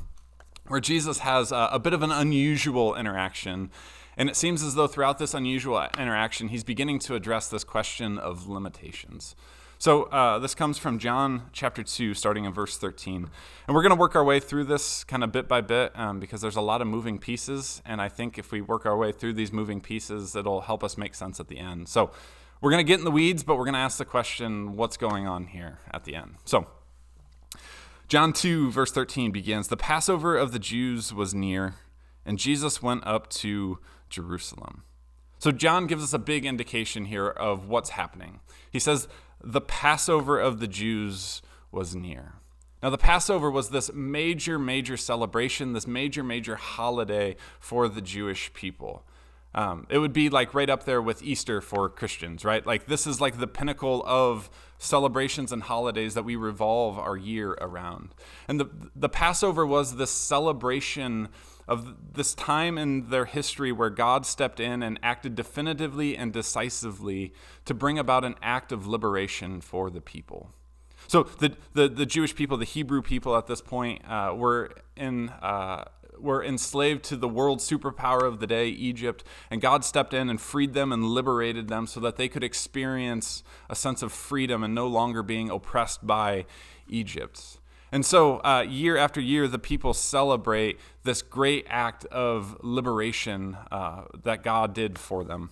where 0.68 0.80
Jesus 0.80 1.20
has 1.20 1.52
a, 1.52 1.70
a, 1.72 1.80
bit 1.80 1.94
of 1.94 2.02
an 2.02 2.12
unusual 2.12 2.96
interaction. 2.96 3.72
And 4.18 4.30
it 4.30 4.36
seems 4.36 4.64
as 4.64 4.76
though 4.76 4.88
throughout 4.88 5.18
this 5.18 5.34
unusual 5.34 5.82
interaction, 5.98 6.50
he's 6.50 6.64
beginning 6.64 7.00
to 7.00 7.16
address 7.16 7.50
this 7.50 7.64
question 7.64 8.18
of 8.18 8.48
limitations. 8.48 9.36
So 9.80 10.04
uh, 10.06 10.40
this 10.40 10.56
comes 10.56 10.80
from 10.80 10.98
John 10.98 11.50
chapter 11.54 11.84
2, 11.84 12.16
starting 12.16 12.46
in 12.46 12.52
verse 12.52 12.78
13. 12.78 13.30
And 13.68 13.76
we're 13.76 13.84
going 13.84 13.96
to 13.96 14.00
work 14.00 14.16
our 14.16 14.24
way 14.24 14.40
through 14.40 14.64
this 14.64 15.04
kind 15.04 15.24
of 15.24 15.32
bit 15.32 15.48
by 15.48 15.62
bit 15.62 15.98
um, 15.98 16.20
because 16.20 16.42
there's 16.42 16.56
a 16.56 16.62
lot 16.62 16.82
of 16.82 16.88
moving 16.88 17.20
pieces. 17.20 17.84
And 17.86 18.02
I 18.02 18.10
think 18.10 18.40
if 18.40 18.52
we 18.52 18.60
work 18.60 18.88
our 18.88 18.98
way 18.98 19.12
through 19.12 19.34
these 19.34 19.54
moving 19.54 19.80
pieces, 19.80 20.36
it'll 20.36 20.62
help 20.62 20.84
us 20.84 20.98
make 20.98 21.14
sense 21.14 21.40
at 21.40 21.48
the 21.48 21.60
end. 21.60 21.90
So 21.90 22.10
we're 22.62 22.72
going 22.72 22.86
to 22.86 22.88
get 22.88 23.00
in 23.00 23.06
the 23.06 23.12
weeds, 23.12 23.44
but 23.44 23.58
we're 23.58 23.66
going 23.66 23.74
to 23.74 23.80
ask 23.80 23.98
the 23.98 24.06
question 24.06 24.76
what's 24.76 24.98
going 24.98 25.28
on 25.28 25.48
here 25.48 25.80
at 25.92 26.04
the 26.06 26.16
end? 26.16 26.36
So, 26.46 26.68
John 28.08 28.34
2, 28.34 28.72
verse 28.72 28.92
13 28.92 29.32
begins 29.32 29.68
The 29.68 29.78
Passover 29.78 30.36
of 30.36 30.52
the 30.52 30.60
Jews 30.60 31.14
was 31.14 31.34
near, 31.34 31.76
and 32.26 32.40
Jesus 32.40 32.82
went 32.82 33.06
up 33.06 33.30
to 33.32 33.80
Jerusalem. 34.10 34.84
So, 35.40 35.52
John 35.52 35.88
gives 35.88 36.04
us 36.04 36.14
a 36.14 36.20
big 36.20 36.46
indication 36.46 37.06
here 37.06 37.28
of 37.28 37.68
what's 37.68 37.92
happening. 37.92 38.40
He 38.72 38.80
says, 38.80 39.08
The 39.44 39.62
Passover 39.62 40.40
of 40.40 40.60
the 40.60 40.68
Jews 40.68 41.42
was 41.72 41.96
near. 41.96 42.34
Now, 42.82 42.92
the 42.92 42.98
Passover 42.98 43.50
was 43.50 43.70
this 43.70 43.92
major, 43.94 44.60
major 44.60 44.98
celebration, 44.98 45.74
this 45.74 45.88
major, 45.88 46.24
major 46.24 46.56
holiday 46.56 47.36
for 47.60 47.88
the 47.88 48.02
Jewish 48.02 48.54
people. 48.54 49.04
Um, 49.58 49.88
it 49.90 49.98
would 49.98 50.14
be 50.14 50.30
like 50.30 50.54
right 50.54 50.70
up 50.70 50.84
there 50.84 51.02
with 51.02 51.24
Easter 51.24 51.62
for 51.62 51.90
Christians, 51.90 52.46
right? 52.46 52.64
Like 52.64 52.86
this 52.86 53.08
is 53.08 53.20
like 53.20 53.40
the 53.40 53.48
pinnacle 53.48 54.04
of 54.06 54.52
celebrations 54.78 55.52
and 55.52 55.64
holidays 55.64 56.14
that 56.14 56.24
we 56.24 56.36
revolve 56.36 57.00
our 57.00 57.18
year 57.18 57.58
around. 57.60 58.14
And 58.48 58.60
the 58.60 58.70
the 58.96 59.10
Passover 59.10 59.66
was 59.66 59.96
this 59.96 60.12
celebration 60.12 61.30
of 61.68 62.14
this 62.14 62.36
time 62.36 62.78
in 62.78 63.10
their 63.10 63.26
history 63.26 63.72
where 63.72 63.90
God 63.90 64.28
stepped 64.28 64.60
in 64.60 64.84
and 64.84 65.00
acted 65.02 65.34
definitively 65.34 66.16
and 66.16 66.32
decisively 66.32 67.34
to 67.66 67.74
bring 67.74 67.98
about 67.98 68.24
an 68.24 68.36
act 68.44 68.72
of 68.72 68.86
liberation 68.86 69.60
for 69.60 69.90
the 69.90 70.02
people. 70.02 70.52
So 71.08 71.24
the, 71.24 71.56
the, 71.74 71.88
the 71.88 72.06
Jewish 72.06 72.36
people, 72.36 72.58
the 72.58 72.66
Hebrew 72.66 73.02
people 73.02 73.36
at 73.36 73.48
this 73.48 73.62
point, 73.62 74.02
uh, 74.10 74.34
were 74.36 74.72
in 74.96 75.30
uh, 75.30 75.86
were 76.20 76.44
enslaved 76.44 77.04
to 77.06 77.16
the 77.16 77.28
world 77.28 77.60
superpower 77.60 78.24
of 78.24 78.40
the 78.40 78.48
day, 78.48 78.68
Egypt, 78.68 79.24
and 79.50 79.62
God 79.62 79.84
stepped 79.86 80.14
in 80.14 80.30
and 80.30 80.40
freed 80.40 80.74
them 80.74 80.92
and 80.92 81.06
liberated 81.06 81.68
them 81.68 81.88
so 81.88 82.00
that 82.00 82.16
they 82.18 82.28
could 82.28 82.44
experience 82.44 83.44
a 83.70 83.76
sense 83.76 84.02
of 84.02 84.12
freedom 84.12 84.64
and 84.64 84.74
no 84.74 84.88
longer 84.88 85.24
being 85.24 85.50
oppressed 85.50 86.06
by 86.06 86.46
Egypt. 86.88 87.60
And 87.92 88.06
so, 88.06 88.40
uh, 88.40 88.66
year 88.68 88.98
after 88.98 89.22
year, 89.22 89.48
the 89.48 89.60
people 89.60 89.94
celebrate 89.94 90.78
this 91.04 91.22
great 91.22 91.66
act 91.70 92.06
of 92.06 92.58
liberation 92.62 93.58
uh, 93.72 94.04
that 94.24 94.44
God 94.44 94.74
did 94.74 95.00
for 95.00 95.24
them. 95.24 95.52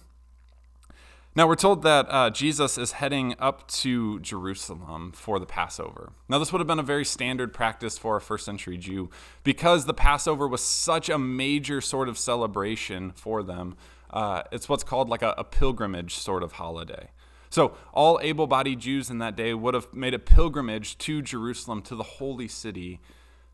Now, 1.38 1.48
we're 1.48 1.56
told 1.56 1.84
that 1.84 2.08
uh, 2.10 2.30
Jesus 2.30 2.78
is 2.78 2.94
heading 2.94 3.36
up 3.40 3.68
to 3.68 4.22
Jerusalem 4.22 5.12
for 5.14 5.38
the 5.38 5.46
Passover. 5.46 6.14
Now, 6.30 6.40
this 6.40 6.54
would 6.54 6.60
have 6.60 6.68
been 6.68 6.80
a 6.80 6.84
very 6.84 7.04
standard 7.04 7.52
practice 7.52 7.98
for 7.98 8.16
a 8.16 8.22
first 8.22 8.46
century 8.46 8.78
Jew 8.78 9.10
because 9.44 9.84
the 9.84 9.94
Passover 9.94 10.48
was 10.48 10.62
such 10.64 11.10
a 11.10 11.20
major 11.20 11.82
sort 11.82 12.08
of 12.08 12.18
celebration 12.18 13.12
for 13.12 13.44
them. 13.44 13.76
Uh, 14.10 14.44
it's 14.54 14.70
what's 14.70 14.86
called 14.86 15.10
like 15.10 15.24
a, 15.24 15.36
a 15.38 15.44
pilgrimage 15.44 16.16
sort 16.16 16.42
of 16.42 16.54
holiday. 16.54 17.10
So, 17.50 17.76
all 17.94 18.18
able 18.24 18.48
bodied 18.48 18.80
Jews 18.80 19.10
in 19.10 19.18
that 19.18 19.36
day 19.36 19.54
would 19.54 19.74
have 19.74 19.94
made 19.94 20.14
a 20.14 20.20
pilgrimage 20.20 20.98
to 21.00 21.22
Jerusalem, 21.22 21.82
to 21.82 21.98
the 21.98 22.04
holy 22.04 22.48
city, 22.48 23.02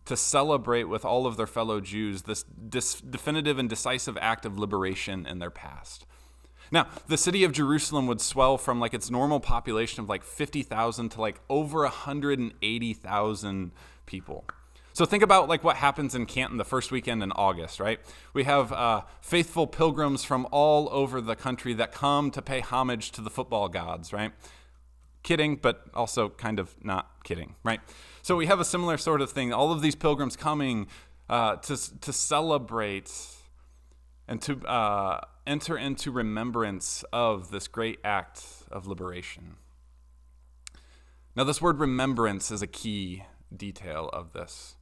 to 0.06 0.16
celebrate 0.16 0.84
with 0.84 1.04
all 1.04 1.26
of 1.26 1.36
their 1.36 1.48
fellow 1.48 1.82
Jews 1.82 2.24
this, 2.24 2.46
this 2.56 3.02
definitive 3.02 3.58
and 3.58 3.68
decisive 3.68 4.20
act 4.22 4.46
of 4.46 4.60
liberation 4.60 5.26
in 5.26 5.40
their 5.40 5.50
past. 5.50 6.06
Now, 6.72 6.88
the 7.08 7.18
city 7.18 7.44
of 7.44 7.52
Jerusalem 7.52 8.08
would 8.08 8.22
swell 8.22 8.58
from 8.58 8.80
like 8.80 8.94
its 8.94 9.12
normal 9.12 9.42
population 9.42 10.02
of 10.02 10.10
like 10.10 10.24
50,000 10.24 11.10
to 11.10 11.22
like 11.22 11.40
over 11.50 11.82
180,000 11.82 13.72
people. 14.06 14.46
So 14.94 15.06
think 15.06 15.24
about 15.24 15.48
like 15.48 15.64
what 15.64 15.78
happens 15.78 16.16
in 16.16 16.26
Canton 16.26 16.58
the 16.58 16.66
first 16.66 16.92
weekend 16.92 17.24
in 17.24 17.32
August, 17.34 17.80
right? 17.80 18.00
We 18.34 18.44
have 18.44 18.72
uh, 18.72 19.02
faithful 19.22 19.68
pilgrims 19.68 20.24
from 20.24 20.48
all 20.52 20.90
over 20.92 21.22
the 21.22 21.36
country 21.36 21.74
that 21.76 21.94
come 21.94 22.32
to 22.32 22.42
pay 22.42 22.60
homage 22.60 23.12
to 23.12 23.22
the 23.22 23.30
football 23.30 23.70
gods, 23.70 24.12
right? 24.12 24.32
Kidding, 25.24 25.58
but 25.58 25.86
also 25.94 26.30
kind 26.30 26.60
of 26.60 26.76
not 26.84 27.10
kidding, 27.24 27.56
right? 27.64 27.80
So 28.22 28.36
we 28.36 28.48
have 28.48 28.60
a 28.60 28.66
similar 28.66 28.98
sort 28.98 29.22
of 29.22 29.32
thing. 29.32 29.54
All 29.54 29.72
of 29.72 29.82
these 29.82 29.96
pilgrims 29.96 30.36
coming 30.36 30.88
uh, 31.30 31.56
to 31.58 32.00
to 32.02 32.12
celebrate 32.12 33.12
and 34.28 34.42
to 34.42 34.60
uh, 34.68 35.22
enter 35.46 35.78
into 35.78 36.12
remembrance 36.12 37.04
of 37.12 37.52
this 37.52 37.68
great 37.68 38.00
act 38.04 38.44
of 38.72 38.88
liberation. 38.88 39.56
Now, 41.36 41.44
this 41.44 41.62
word 41.62 41.80
remembrance 41.80 42.52
is 42.52 42.62
a 42.62 42.68
key 42.68 43.24
detail 43.56 44.10
of 44.12 44.34
this. 44.34 44.76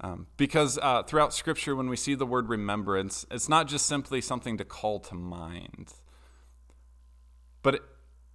Um, 0.00 0.26
because 0.36 0.78
uh, 0.82 1.04
throughout 1.04 1.32
Scripture, 1.32 1.74
when 1.74 1.88
we 1.88 1.96
see 1.96 2.14
the 2.14 2.26
word 2.26 2.48
remembrance, 2.48 3.24
it's 3.30 3.48
not 3.48 3.68
just 3.68 3.86
simply 3.86 4.20
something 4.20 4.58
to 4.58 4.64
call 4.64 5.00
to 5.00 5.14
mind, 5.14 5.92
but 7.62 7.76
it, 7.76 7.82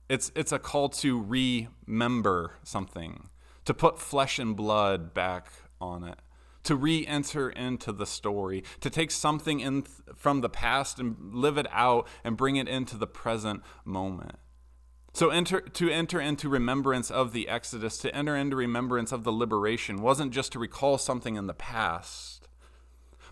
it's, 0.10 0.32
it's 0.36 0.52
a 0.52 0.60
call 0.60 0.90
to 0.90 1.22
remember 1.22 2.54
something, 2.64 3.30
to 3.66 3.74
put 3.74 4.00
flesh 4.00 4.40
and 4.40 4.56
blood 4.56 5.14
back 5.14 5.52
on 5.80 6.04
it 6.04 6.20
to 6.64 6.76
re-enter 6.76 7.50
into 7.50 7.92
the 7.92 8.06
story, 8.06 8.64
to 8.82 8.90
take 8.90 9.12
something 9.12 9.60
in 9.60 9.84
th- 9.84 9.94
from 10.16 10.42
the 10.42 10.50
past 10.50 11.00
and 11.00 11.34
live 11.34 11.58
it 11.58 11.68
out 11.72 12.08
and 12.24 12.38
bring 12.38 12.56
it 12.56 12.68
into 12.68 12.98
the 12.98 13.08
present 13.08 13.64
moment. 13.86 14.38
So 15.14 15.30
enter, 15.30 15.62
to 15.62 15.90
enter 15.90 16.22
into 16.22 16.50
remembrance 16.50 17.10
of 17.10 17.34
the 17.34 17.50
Exodus, 17.50 17.98
to 18.00 18.16
enter 18.16 18.36
into 18.36 18.56
remembrance 18.56 19.12
of 19.12 19.24
the 19.24 19.32
liberation, 19.32 20.02
wasn't 20.02 20.32
just 20.32 20.52
to 20.52 20.60
recall 20.60 20.98
something 20.98 21.36
in 21.36 21.48
the 21.48 21.54
past, 21.54 22.48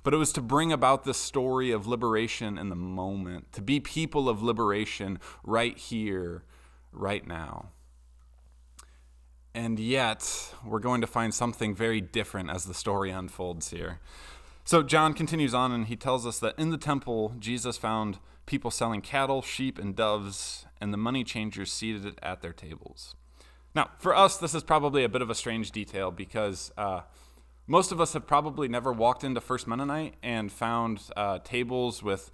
but 0.03 0.13
it 0.13 0.17
was 0.17 0.33
to 0.33 0.41
bring 0.41 0.71
about 0.71 1.03
this 1.03 1.17
story 1.17 1.71
of 1.71 1.85
liberation 1.85 2.57
in 2.57 2.69
the 2.69 2.75
moment, 2.75 3.51
to 3.53 3.61
be 3.61 3.79
people 3.79 4.27
of 4.27 4.41
liberation 4.41 5.19
right 5.43 5.77
here, 5.77 6.43
right 6.91 7.27
now. 7.27 7.71
And 9.57 9.79
yet, 9.79 10.53
we're 10.63 10.77
going 10.77 11.01
to 11.01 11.07
find 11.07 11.33
something 11.33 11.73
very 11.73 11.99
different 11.99 12.51
as 12.51 12.65
the 12.65 12.75
story 12.75 13.09
unfolds 13.09 13.71
here. 13.71 13.99
So, 14.63 14.83
John 14.83 15.15
continues 15.15 15.55
on 15.55 15.71
and 15.71 15.87
he 15.87 15.95
tells 15.95 16.27
us 16.27 16.37
that 16.41 16.53
in 16.59 16.69
the 16.69 16.77
temple, 16.77 17.33
Jesus 17.39 17.75
found 17.75 18.19
people 18.45 18.69
selling 18.69 19.01
cattle, 19.01 19.41
sheep, 19.41 19.79
and 19.79 19.95
doves, 19.95 20.67
and 20.79 20.93
the 20.93 20.97
money 20.97 21.23
changers 21.23 21.71
seated 21.71 22.19
at 22.21 22.43
their 22.43 22.53
tables. 22.53 23.15
Now, 23.73 23.89
for 23.97 24.15
us, 24.15 24.37
this 24.37 24.53
is 24.53 24.61
probably 24.61 25.03
a 25.03 25.09
bit 25.09 25.23
of 25.23 25.29
a 25.31 25.35
strange 25.35 25.71
detail 25.71 26.11
because 26.11 26.71
uh, 26.77 27.01
most 27.65 27.91
of 27.91 27.99
us 27.99 28.13
have 28.13 28.27
probably 28.27 28.67
never 28.67 28.93
walked 28.93 29.23
into 29.23 29.41
First 29.41 29.65
Mennonite 29.65 30.17
and 30.21 30.51
found 30.51 31.01
uh, 31.17 31.39
tables 31.39 32.03
with 32.03 32.29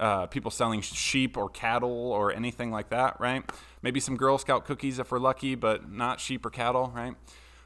uh, 0.00 0.26
people 0.26 0.50
selling 0.50 0.80
sheep 0.80 1.36
or 1.36 1.48
cattle 1.48 2.12
or 2.12 2.32
anything 2.32 2.72
like 2.72 2.90
that, 2.90 3.18
right? 3.20 3.48
Maybe 3.86 4.00
some 4.00 4.16
Girl 4.16 4.36
Scout 4.36 4.64
cookies 4.64 4.98
if 4.98 5.12
we're 5.12 5.20
lucky, 5.20 5.54
but 5.54 5.88
not 5.88 6.18
sheep 6.18 6.44
or 6.44 6.50
cattle, 6.50 6.92
right? 6.92 7.14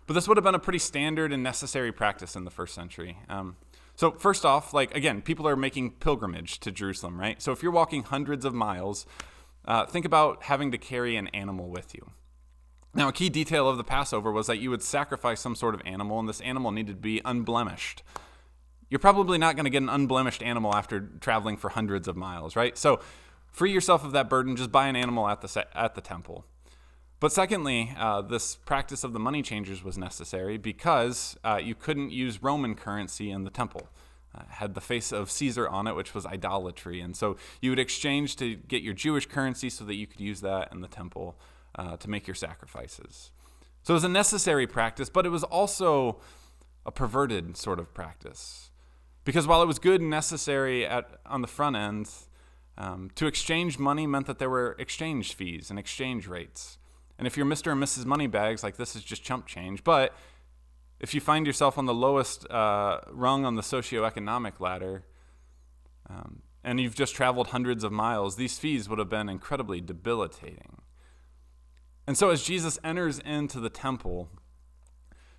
But 0.07 0.13
this 0.13 0.29
would 0.29 0.37
have 0.37 0.45
been 0.45 0.55
a 0.55 0.59
pretty 0.59 0.79
standard 0.79 1.33
and 1.33 1.43
necessary 1.43 1.93
practice 1.93 2.37
in 2.37 2.45
the 2.45 2.51
first 2.51 2.75
century. 2.75 3.17
Um, 3.31 3.57
so, 3.97 4.11
first 4.11 4.45
off, 4.45 4.75
like 4.75 4.95
again, 4.95 5.23
people 5.23 5.49
are 5.49 5.57
making 5.57 5.93
pilgrimage 5.93 6.61
to 6.61 6.71
Jerusalem, 6.71 7.19
right? 7.19 7.41
So, 7.41 7.53
if 7.53 7.63
you're 7.63 7.73
walking 7.73 8.03
hundreds 8.03 8.45
of 8.45 8.53
miles, 8.53 9.07
uh, 9.65 9.87
think 9.87 10.05
about 10.05 10.43
having 10.43 10.71
to 10.73 10.77
carry 10.77 11.17
an 11.17 11.29
animal 11.29 11.71
with 11.71 11.95
you. 11.95 12.11
Now, 12.93 13.09
a 13.09 13.15
key 13.15 13.31
detail 13.31 13.67
of 13.67 13.79
the 13.79 13.85
Passover 13.85 14.31
was 14.31 14.47
that 14.47 14.59
you 14.59 14.69
would 14.69 14.83
sacrifice 14.83 15.41
some 15.41 15.55
sort 15.55 15.75
of 15.75 15.81
animal, 15.87 16.21
and 16.21 16.29
this 16.29 16.43
animal 16.43 16.71
needed 16.71 16.97
to 16.97 17.01
be 17.01 17.23
unblemished 17.25 18.03
you're 18.91 18.99
probably 18.99 19.39
not 19.39 19.55
going 19.55 19.65
to 19.65 19.71
get 19.71 19.83
an 19.83 19.89
unblemished 19.89 20.43
animal 20.43 20.75
after 20.75 21.01
traveling 21.21 21.57
for 21.57 21.71
hundreds 21.71 22.09
of 22.09 22.17
miles, 22.17 22.57
right? 22.57 22.77
So 22.77 23.01
free 23.53 23.73
yourself 23.73 24.05
of 24.05 24.13
that 24.13 24.29
burden. 24.29 24.57
Just 24.57 24.73
buy 24.73 24.89
an 24.89 24.97
animal 24.97 25.29
at 25.29 25.41
the 25.41 25.67
at 25.75 25.95
the 25.95 26.01
temple. 26.01 26.45
But 27.21 27.33
secondly, 27.33 27.95
uh, 27.99 28.23
this 28.23 28.57
practice 28.57 29.05
of 29.05 29.13
the 29.13 29.19
money 29.19 29.43
changers 29.43 29.85
was 29.85 29.99
necessary 29.99 30.57
because 30.57 31.37
uh, 31.45 31.61
you 31.63 31.75
couldn't 31.75 32.13
use 32.13 32.43
Roman 32.43 32.75
currency 32.75 33.31
in 33.31 33.45
the 33.45 33.51
temple. 33.51 33.89
Uh, 34.35 34.43
had 34.49 34.75
the 34.75 34.81
face 34.81 35.13
of 35.13 35.29
Caesar 35.29 35.69
on 35.69 35.87
it, 35.89 35.97
which 35.97 36.15
was 36.15 36.25
idolatry. 36.25 37.01
And 37.01 37.17
so 37.17 37.37
you 37.61 37.71
would 37.71 37.81
exchange 37.81 38.37
to 38.37 38.55
get 38.55 38.81
your 38.81 38.95
Jewish 38.95 39.27
currency 39.27 39.69
so 39.69 39.85
that 39.85 39.97
you 39.97 40.07
could 40.07 40.21
use 40.21 40.41
that 40.41 40.73
in 40.73 40.81
the 40.83 40.89
temple 40.89 41.37
uh, 41.75 41.97
to 41.97 42.09
make 42.09 42.29
your 42.29 42.37
sacrifices. 42.37 43.33
So 43.83 43.93
it 43.93 43.97
was 43.97 44.05
a 44.05 44.09
necessary 44.09 44.69
practice, 44.69 45.11
but 45.11 45.27
it 45.27 45.31
was 45.31 45.43
also 45.43 46.21
a 46.87 46.93
perverted 46.93 47.57
sort 47.57 47.81
of 47.81 47.93
practice. 47.93 48.71
Because 49.25 49.47
while 49.47 49.63
it 49.63 49.67
was 49.67 49.79
good 49.79 50.01
and 50.01 50.11
necessary 50.11 50.87
at, 50.87 51.21
on 51.27 51.43
the 51.43 51.49
front 51.49 51.77
end, 51.77 52.09
um, 52.81 53.11
to 53.15 53.27
exchange 53.27 53.79
money 53.79 54.07
meant 54.07 54.27
that 54.27 54.39
there 54.39 54.49
were 54.49 54.75
exchange 54.79 55.35
fees 55.35 55.69
and 55.69 55.79
exchange 55.79 56.27
rates. 56.27 56.79
And 57.19 57.27
if 57.27 57.37
you're 57.37 57.45
Mr. 57.45 57.73
and 57.73 57.83
Mrs. 57.83 58.07
Moneybags, 58.07 58.63
like 58.63 58.79
this 58.79 58.97
is 58.97 59.05
just 59.05 59.23
chump 59.23 59.47
change. 59.47 59.85
But 59.85 60.15
if 60.99 61.13
you 61.13 61.21
find 61.21 61.47
yourself 61.47 61.77
on 61.77 61.85
the 61.85 61.93
lowest 61.93 62.51
uh, 62.51 63.01
rung 63.11 63.45
on 63.45 63.57
the 63.57 63.63
socioeconomic 63.63 64.61
ladder, 64.61 65.05
um, 66.09 66.41
and 66.65 66.81
you've 66.81 66.95
just 66.95 67.15
traveled 67.15 67.49
hundreds 67.49 67.85
of 67.85 67.93
miles, 67.93 68.37
these 68.37 68.59
fees 68.59 68.89
would 68.89 68.99
have 68.99 69.11
been 69.11 69.29
incredibly 69.29 69.83
debilitating. 69.83 70.79
And 72.07 72.17
so, 72.17 72.31
as 72.31 72.43
Jesus 72.43 72.79
enters 72.83 73.19
into 73.19 73.61
the 73.61 73.71
temple, 73.71 74.31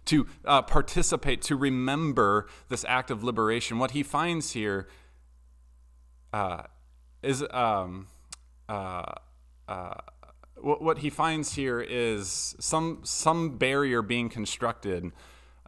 to 0.05 0.27
uh, 0.45 0.61
participate, 0.61 1.41
to 1.43 1.55
remember 1.55 2.47
this 2.69 2.85
act 2.87 3.09
of 3.09 3.23
liberation. 3.23 3.79
What 3.79 3.91
he 3.91 4.03
finds 4.03 4.51
here 4.51 4.87
uh, 6.33 6.63
is 7.23 7.43
um, 7.51 8.07
uh, 8.67 9.13
uh, 9.67 9.93
what, 10.55 10.81
what, 10.81 10.97
he 10.99 11.09
finds 11.09 11.53
here 11.53 11.81
is 11.81 12.55
some 12.59 13.01
some 13.03 13.57
barrier 13.57 14.01
being 14.01 14.29
constructed 14.29 15.11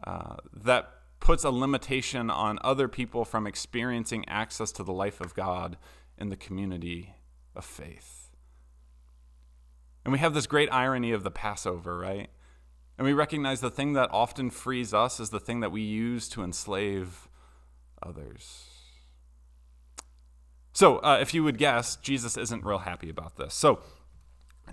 uh, 0.04 0.36
that 0.52 0.90
puts 1.20 1.44
a 1.44 1.50
limitation 1.50 2.30
on 2.30 2.58
other 2.62 2.86
people 2.86 3.24
from 3.24 3.46
experiencing 3.46 4.28
access 4.28 4.70
to 4.72 4.82
the 4.82 4.92
life 4.92 5.20
of 5.20 5.34
God 5.34 5.76
in 6.18 6.28
the 6.28 6.36
community 6.36 7.14
of 7.56 7.64
faith. 7.64 8.30
And 10.04 10.12
we 10.12 10.18
have 10.18 10.34
this 10.34 10.46
great 10.46 10.68
irony 10.70 11.12
of 11.12 11.24
the 11.24 11.30
Passover, 11.30 11.98
right? 11.98 12.28
And 12.98 13.06
we 13.06 13.12
recognize 13.12 13.60
the 13.60 13.70
thing 13.70 13.94
that 13.94 14.10
often 14.12 14.50
frees 14.50 14.92
us 14.92 15.18
is 15.18 15.30
the 15.30 15.40
thing 15.40 15.60
that 15.60 15.72
we 15.72 15.80
use 15.80 16.28
to 16.30 16.44
enslave 16.44 17.28
others. 18.02 18.73
So, 20.74 20.98
uh, 20.98 21.18
if 21.20 21.32
you 21.32 21.44
would 21.44 21.56
guess, 21.56 21.94
Jesus 21.96 22.36
isn't 22.36 22.64
real 22.64 22.78
happy 22.78 23.08
about 23.08 23.36
this. 23.36 23.54
So, 23.54 23.78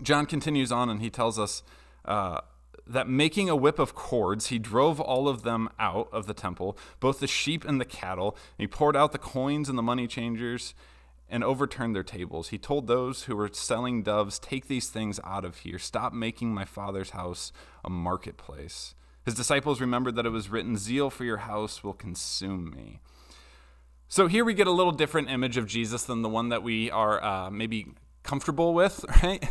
John 0.01 0.25
continues 0.25 0.71
on 0.71 0.89
and 0.89 0.99
he 0.99 1.11
tells 1.11 1.37
us 1.37 1.61
uh, 2.05 2.41
that 2.87 3.07
making 3.07 3.49
a 3.49 3.55
whip 3.55 3.77
of 3.77 3.93
cords, 3.93 4.47
he 4.47 4.57
drove 4.57 4.99
all 4.99 5.29
of 5.29 5.43
them 5.43 5.69
out 5.79 6.09
of 6.11 6.25
the 6.25 6.33
temple, 6.33 6.75
both 6.99 7.19
the 7.19 7.27
sheep 7.27 7.63
and 7.63 7.79
the 7.79 7.85
cattle. 7.85 8.35
he 8.57 8.65
poured 8.65 8.95
out 8.95 9.11
the 9.11 9.19
coins 9.19 9.69
and 9.69 9.77
the 9.77 9.83
money 9.83 10.07
changers 10.07 10.73
and 11.29 11.43
overturned 11.43 11.95
their 11.95 12.03
tables. 12.03 12.49
He 12.49 12.57
told 12.57 12.87
those 12.87 13.23
who 13.23 13.35
were 13.35 13.49
selling 13.53 14.01
doves, 14.01 14.39
Take 14.39 14.67
these 14.67 14.89
things 14.89 15.19
out 15.23 15.45
of 15.45 15.57
here. 15.59 15.77
Stop 15.77 16.13
making 16.13 16.51
my 16.51 16.65
father's 16.65 17.11
house 17.11 17.53
a 17.85 17.91
marketplace. 17.91 18.95
His 19.23 19.35
disciples 19.35 19.79
remembered 19.79 20.15
that 20.15 20.25
it 20.25 20.31
was 20.31 20.49
written, 20.49 20.77
Zeal 20.77 21.11
for 21.11 21.25
your 21.25 21.37
house 21.37 21.83
will 21.83 21.93
consume 21.93 22.71
me. 22.71 23.01
So 24.11 24.27
here 24.27 24.43
we 24.43 24.53
get 24.53 24.67
a 24.67 24.71
little 24.71 24.91
different 24.91 25.29
image 25.29 25.55
of 25.55 25.67
Jesus 25.67 26.03
than 26.03 26.21
the 26.21 26.27
one 26.27 26.49
that 26.49 26.63
we 26.63 26.91
are 26.91 27.23
uh, 27.23 27.49
maybe 27.49 27.93
comfortable 28.23 28.73
with, 28.73 29.05
right? 29.23 29.41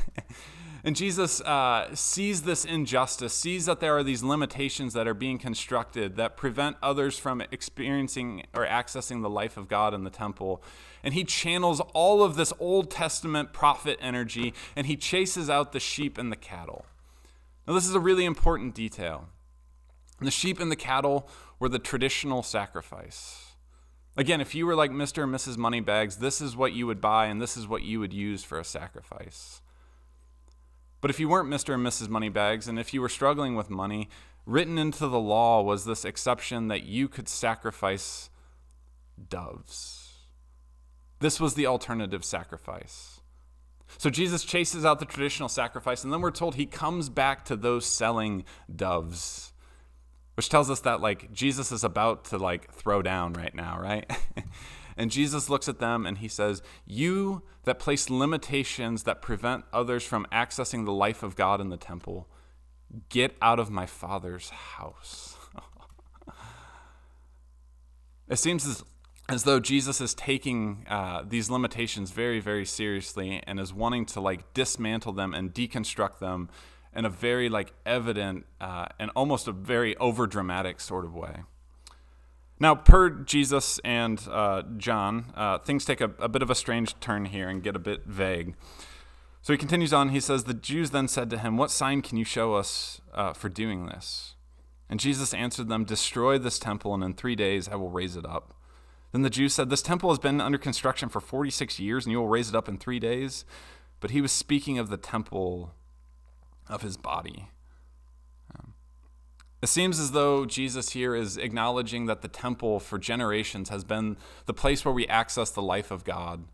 And 0.84 0.94
Jesus 0.94 1.40
uh, 1.40 1.94
sees 1.94 2.42
this 2.42 2.66
injustice, 2.66 3.32
sees 3.32 3.64
that 3.64 3.80
there 3.80 3.96
are 3.96 4.02
these 4.02 4.22
limitations 4.22 4.92
that 4.92 5.08
are 5.08 5.14
being 5.14 5.38
constructed 5.38 6.16
that 6.16 6.36
prevent 6.36 6.76
others 6.82 7.16
from 7.16 7.40
experiencing 7.40 8.44
or 8.52 8.66
accessing 8.66 9.22
the 9.22 9.30
life 9.30 9.56
of 9.56 9.66
God 9.66 9.94
in 9.94 10.04
the 10.04 10.10
temple. 10.10 10.62
And 11.02 11.14
he 11.14 11.24
channels 11.24 11.80
all 11.94 12.22
of 12.22 12.36
this 12.36 12.52
Old 12.58 12.90
Testament 12.90 13.54
prophet 13.54 13.98
energy 13.98 14.52
and 14.76 14.86
he 14.86 14.94
chases 14.94 15.48
out 15.48 15.72
the 15.72 15.80
sheep 15.80 16.18
and 16.18 16.30
the 16.30 16.36
cattle. 16.36 16.84
Now, 17.66 17.72
this 17.72 17.86
is 17.86 17.94
a 17.94 18.00
really 18.00 18.26
important 18.26 18.74
detail. 18.74 19.30
The 20.20 20.30
sheep 20.30 20.60
and 20.60 20.70
the 20.70 20.76
cattle 20.76 21.30
were 21.58 21.70
the 21.70 21.78
traditional 21.78 22.42
sacrifice. 22.42 23.49
Again, 24.16 24.40
if 24.40 24.54
you 24.54 24.66
were 24.66 24.74
like 24.74 24.90
Mr. 24.90 25.22
and 25.22 25.34
Mrs. 25.34 25.56
Moneybags, 25.56 26.16
this 26.16 26.40
is 26.40 26.56
what 26.56 26.72
you 26.72 26.86
would 26.86 27.00
buy 27.00 27.26
and 27.26 27.40
this 27.40 27.56
is 27.56 27.68
what 27.68 27.82
you 27.82 28.00
would 28.00 28.12
use 28.12 28.42
for 28.44 28.58
a 28.58 28.64
sacrifice. 28.64 29.62
But 31.00 31.10
if 31.10 31.18
you 31.18 31.28
weren't 31.28 31.48
Mr. 31.48 31.74
and 31.74 31.86
Mrs. 31.86 32.08
Moneybags, 32.08 32.68
and 32.68 32.78
if 32.78 32.92
you 32.92 33.00
were 33.00 33.08
struggling 33.08 33.54
with 33.54 33.70
money, 33.70 34.08
written 34.44 34.78
into 34.78 35.06
the 35.06 35.20
law 35.20 35.62
was 35.62 35.84
this 35.84 36.04
exception 36.04 36.68
that 36.68 36.82
you 36.82 37.08
could 37.08 37.28
sacrifice 37.28 38.28
doves. 39.28 40.00
This 41.20 41.40
was 41.40 41.54
the 41.54 41.66
alternative 41.66 42.24
sacrifice. 42.24 43.20
So 43.98 44.10
Jesus 44.10 44.44
chases 44.44 44.84
out 44.84 44.98
the 44.98 45.04
traditional 45.04 45.48
sacrifice, 45.48 46.04
and 46.04 46.12
then 46.12 46.20
we're 46.20 46.30
told 46.30 46.54
he 46.54 46.66
comes 46.66 47.08
back 47.08 47.44
to 47.46 47.56
those 47.56 47.84
selling 47.86 48.44
doves, 48.74 49.49
which 50.34 50.48
tells 50.48 50.70
us 50.70 50.80
that 50.80 51.00
like 51.00 51.32
Jesus 51.32 51.72
is 51.72 51.84
about 51.84 52.24
to 52.26 52.38
like 52.38 52.72
throw 52.72 53.02
down 53.02 53.32
right 53.32 53.54
now, 53.54 53.78
right? 53.80 54.10
And 55.00 55.10
Jesus 55.10 55.48
looks 55.48 55.66
at 55.66 55.78
them 55.78 56.04
and 56.04 56.18
he 56.18 56.28
says, 56.28 56.60
You 56.86 57.42
that 57.64 57.78
place 57.78 58.10
limitations 58.10 59.04
that 59.04 59.22
prevent 59.22 59.64
others 59.72 60.04
from 60.04 60.26
accessing 60.30 60.84
the 60.84 60.92
life 60.92 61.22
of 61.22 61.36
God 61.36 61.58
in 61.58 61.70
the 61.70 61.78
temple, 61.78 62.28
get 63.08 63.34
out 63.40 63.58
of 63.58 63.70
my 63.70 63.86
Father's 63.86 64.50
house. 64.50 65.38
it 68.28 68.36
seems 68.36 68.66
as, 68.66 68.84
as 69.26 69.44
though 69.44 69.58
Jesus 69.58 70.02
is 70.02 70.12
taking 70.12 70.84
uh, 70.86 71.22
these 71.26 71.48
limitations 71.48 72.10
very, 72.10 72.38
very 72.38 72.66
seriously 72.66 73.42
and 73.46 73.58
is 73.58 73.72
wanting 73.72 74.04
to 74.04 74.20
like 74.20 74.52
dismantle 74.52 75.14
them 75.14 75.32
and 75.32 75.54
deconstruct 75.54 76.18
them 76.18 76.50
in 76.94 77.04
a 77.04 77.10
very 77.10 77.48
like 77.48 77.72
evident 77.86 78.46
uh, 78.60 78.86
and 78.98 79.10
almost 79.14 79.48
a 79.48 79.52
very 79.52 79.96
over 79.96 80.26
dramatic 80.26 80.80
sort 80.80 81.04
of 81.04 81.14
way. 81.14 81.42
Now, 82.58 82.74
per 82.74 83.08
Jesus 83.08 83.80
and 83.84 84.22
uh, 84.30 84.62
John, 84.76 85.32
uh, 85.34 85.58
things 85.58 85.86
take 85.86 86.02
a, 86.02 86.10
a, 86.18 86.28
bit 86.28 86.42
of 86.42 86.50
a 86.50 86.54
strange 86.54 86.98
turn 87.00 87.24
here 87.24 87.48
and 87.48 87.62
get 87.62 87.74
a 87.74 87.78
bit 87.78 88.04
vague. 88.04 88.54
So 89.40 89.54
he 89.54 89.56
continues 89.56 89.94
on. 89.94 90.10
He 90.10 90.20
says, 90.20 90.44
The 90.44 90.52
Jews 90.52 90.90
then 90.90 91.08
said 91.08 91.30
to 91.30 91.38
him, 91.38 91.56
What 91.56 91.70
sign 91.70 92.02
can 92.02 92.18
you 92.18 92.24
show 92.24 92.54
us 92.54 93.00
uh, 93.14 93.32
for 93.32 93.48
doing 93.48 93.86
this? 93.86 94.34
And 94.90 95.00
Jesus 95.00 95.32
answered 95.32 95.68
them, 95.68 95.84
Destroy 95.84 96.36
this 96.36 96.58
temple, 96.58 96.92
and 96.92 97.02
in 97.02 97.14
three 97.14 97.34
days 97.34 97.66
I 97.66 97.76
will 97.76 97.90
raise 97.90 98.16
it 98.16 98.26
up. 98.26 98.52
Then 99.12 99.22
the 99.22 99.30
Jews 99.30 99.54
said, 99.54 99.70
This 99.70 99.80
temple 99.80 100.10
has 100.10 100.18
been 100.18 100.40
under 100.40 100.58
construction 100.58 101.08
for 101.08 101.20
46 101.20 101.80
years, 101.80 102.04
and 102.04 102.12
you 102.12 102.18
will 102.18 102.28
raise 102.28 102.50
it 102.50 102.54
up 102.54 102.68
in 102.68 102.76
three 102.76 102.98
days. 102.98 103.46
But 104.00 104.10
he 104.10 104.20
was 104.20 104.32
speaking 104.32 104.78
of 104.78 104.90
the 104.90 104.98
temple 104.98 105.72
of 106.70 106.82
his 106.82 106.96
body. 106.96 107.48
Um, 108.54 108.74
it 109.62 109.68
seems 109.68 109.98
as 109.98 110.12
though 110.12 110.46
Jesus 110.46 110.90
here 110.90 111.14
is 111.14 111.36
acknowledging 111.36 112.06
that 112.06 112.22
the 112.22 112.28
temple 112.28 112.80
for 112.80 112.98
generations 112.98 113.68
has 113.68 113.84
been 113.84 114.16
the 114.46 114.54
place 114.54 114.84
where 114.84 114.94
we 114.94 115.06
access 115.08 115.50
the 115.50 115.62
life 115.62 115.90
of 115.90 116.04
God. 116.04 116.44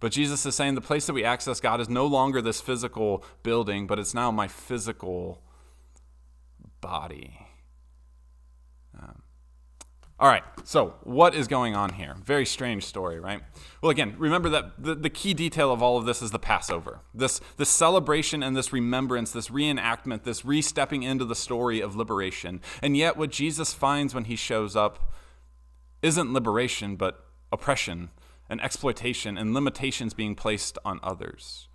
But 0.00 0.12
Jesus 0.12 0.44
is 0.44 0.54
saying 0.54 0.74
the 0.74 0.80
place 0.80 1.06
that 1.06 1.14
we 1.14 1.24
access 1.24 1.60
God 1.60 1.80
is 1.80 1.88
no 1.88 2.06
longer 2.06 2.42
this 2.42 2.60
physical 2.60 3.24
building, 3.42 3.86
but 3.86 3.98
it's 3.98 4.12
now 4.12 4.30
my 4.30 4.48
physical 4.48 5.40
body. 6.80 7.43
All 10.20 10.28
right, 10.28 10.44
so 10.62 10.94
what 11.02 11.34
is 11.34 11.48
going 11.48 11.74
on 11.74 11.94
here? 11.94 12.14
Very 12.24 12.46
strange 12.46 12.84
story, 12.84 13.18
right? 13.18 13.42
Well, 13.82 13.90
again, 13.90 14.14
remember 14.16 14.48
that 14.50 14.72
the, 14.78 14.94
the 14.94 15.10
key 15.10 15.34
detail 15.34 15.72
of 15.72 15.82
all 15.82 15.98
of 15.98 16.06
this 16.06 16.22
is 16.22 16.30
the 16.30 16.38
Passover. 16.38 17.00
This, 17.12 17.40
this 17.56 17.68
celebration 17.68 18.40
and 18.40 18.56
this 18.56 18.72
remembrance, 18.72 19.32
this 19.32 19.48
reenactment, 19.48 20.22
this 20.22 20.44
re-stepping 20.44 21.02
into 21.02 21.24
the 21.24 21.34
story 21.34 21.80
of 21.80 21.96
liberation. 21.96 22.60
And 22.80 22.96
yet, 22.96 23.16
what 23.16 23.30
Jesus 23.30 23.74
finds 23.74 24.14
when 24.14 24.26
he 24.26 24.36
shows 24.36 24.76
up 24.76 25.12
isn't 26.00 26.32
liberation, 26.32 26.94
but 26.94 27.26
oppression 27.50 28.10
and 28.48 28.60
exploitation 28.60 29.36
and 29.36 29.52
limitations 29.52 30.14
being 30.14 30.36
placed 30.36 30.78
on 30.84 31.00
others. 31.02 31.66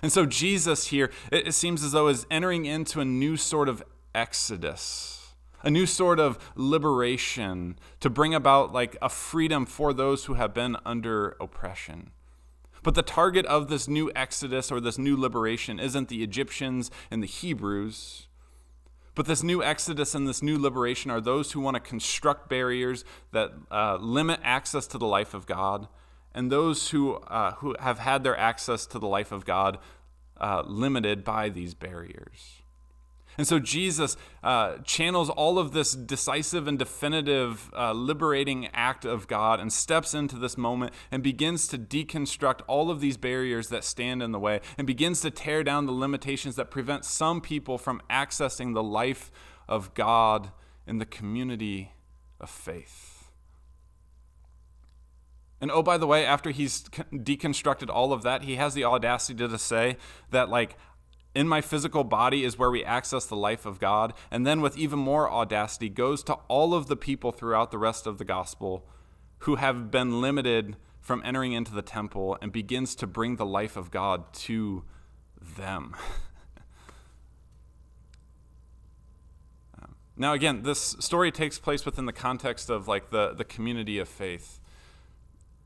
And 0.00 0.10
so, 0.10 0.24
Jesus 0.24 0.86
here, 0.86 1.10
it, 1.30 1.48
it 1.48 1.52
seems 1.52 1.84
as 1.84 1.92
though, 1.92 2.08
is 2.08 2.26
entering 2.30 2.64
into 2.64 3.00
a 3.00 3.04
new 3.04 3.36
sort 3.36 3.68
of 3.68 3.82
exodus 4.14 5.19
a 5.62 5.70
new 5.70 5.86
sort 5.86 6.18
of 6.18 6.38
liberation 6.54 7.78
to 8.00 8.10
bring 8.10 8.34
about 8.34 8.72
like 8.72 8.96
a 9.02 9.08
freedom 9.08 9.66
for 9.66 9.92
those 9.92 10.24
who 10.24 10.34
have 10.34 10.54
been 10.54 10.76
under 10.84 11.36
oppression. 11.40 12.10
But 12.82 12.94
the 12.94 13.02
target 13.02 13.44
of 13.46 13.68
this 13.68 13.88
new 13.88 14.10
exodus 14.16 14.72
or 14.72 14.80
this 14.80 14.98
new 14.98 15.16
liberation 15.16 15.78
isn't 15.78 16.08
the 16.08 16.22
Egyptians 16.22 16.90
and 17.10 17.22
the 17.22 17.26
Hebrews. 17.26 18.26
But 19.14 19.26
this 19.26 19.42
new 19.42 19.62
exodus 19.62 20.14
and 20.14 20.26
this 20.26 20.42
new 20.42 20.58
liberation 20.58 21.10
are 21.10 21.20
those 21.20 21.52
who 21.52 21.60
want 21.60 21.74
to 21.74 21.80
construct 21.80 22.48
barriers 22.48 23.04
that 23.32 23.50
uh, 23.70 23.98
limit 24.00 24.40
access 24.42 24.86
to 24.88 24.98
the 24.98 25.06
life 25.06 25.34
of 25.34 25.46
God, 25.46 25.88
and 26.32 26.50
those 26.50 26.90
who, 26.90 27.16
uh, 27.16 27.52
who 27.54 27.74
have 27.80 27.98
had 27.98 28.22
their 28.22 28.36
access 28.36 28.86
to 28.86 28.98
the 28.98 29.08
life 29.08 29.32
of 29.32 29.44
God 29.44 29.78
uh, 30.40 30.62
limited 30.64 31.24
by 31.24 31.48
these 31.48 31.74
barriers. 31.74 32.59
And 33.38 33.46
so 33.46 33.58
Jesus 33.58 34.16
uh, 34.42 34.78
channels 34.78 35.30
all 35.30 35.58
of 35.58 35.72
this 35.72 35.92
decisive 35.94 36.66
and 36.66 36.78
definitive 36.78 37.70
uh, 37.76 37.92
liberating 37.92 38.68
act 38.74 39.04
of 39.04 39.28
God 39.28 39.60
and 39.60 39.72
steps 39.72 40.14
into 40.14 40.36
this 40.36 40.58
moment 40.58 40.92
and 41.10 41.22
begins 41.22 41.66
to 41.68 41.78
deconstruct 41.78 42.60
all 42.66 42.90
of 42.90 43.00
these 43.00 43.16
barriers 43.16 43.68
that 43.68 43.84
stand 43.84 44.22
in 44.22 44.32
the 44.32 44.38
way 44.38 44.60
and 44.76 44.86
begins 44.86 45.20
to 45.22 45.30
tear 45.30 45.62
down 45.62 45.86
the 45.86 45.92
limitations 45.92 46.56
that 46.56 46.70
prevent 46.70 47.04
some 47.04 47.40
people 47.40 47.78
from 47.78 48.02
accessing 48.10 48.74
the 48.74 48.82
life 48.82 49.30
of 49.68 49.94
God 49.94 50.50
in 50.86 50.98
the 50.98 51.06
community 51.06 51.92
of 52.40 52.50
faith. 52.50 53.20
And 55.60 55.70
oh, 55.70 55.82
by 55.82 55.98
the 55.98 56.06
way, 56.06 56.24
after 56.24 56.50
he's 56.50 56.84
deconstructed 56.84 57.90
all 57.90 58.12
of 58.12 58.22
that, 58.22 58.44
he 58.44 58.56
has 58.56 58.72
the 58.72 58.84
audacity 58.84 59.46
to 59.46 59.58
say 59.58 59.98
that, 60.30 60.48
like, 60.48 60.76
in 61.34 61.46
my 61.46 61.60
physical 61.60 62.04
body 62.04 62.44
is 62.44 62.58
where 62.58 62.70
we 62.70 62.84
access 62.84 63.24
the 63.24 63.36
life 63.36 63.64
of 63.64 63.78
God. 63.78 64.12
And 64.30 64.46
then, 64.46 64.60
with 64.60 64.76
even 64.76 64.98
more 64.98 65.30
audacity, 65.30 65.88
goes 65.88 66.22
to 66.24 66.34
all 66.48 66.74
of 66.74 66.86
the 66.86 66.96
people 66.96 67.32
throughout 67.32 67.70
the 67.70 67.78
rest 67.78 68.06
of 68.06 68.18
the 68.18 68.24
gospel 68.24 68.86
who 69.40 69.56
have 69.56 69.90
been 69.90 70.20
limited 70.20 70.76
from 71.00 71.22
entering 71.24 71.52
into 71.52 71.72
the 71.72 71.82
temple 71.82 72.36
and 72.42 72.52
begins 72.52 72.94
to 72.96 73.06
bring 73.06 73.36
the 73.36 73.46
life 73.46 73.76
of 73.76 73.90
God 73.90 74.32
to 74.34 74.84
them. 75.40 75.96
now, 80.16 80.32
again, 80.34 80.62
this 80.62 80.96
story 81.00 81.32
takes 81.32 81.58
place 81.58 81.86
within 81.86 82.06
the 82.06 82.12
context 82.12 82.68
of 82.68 82.86
like 82.86 83.10
the, 83.10 83.32
the 83.32 83.44
community 83.44 83.98
of 83.98 84.08
faith. 84.08 84.60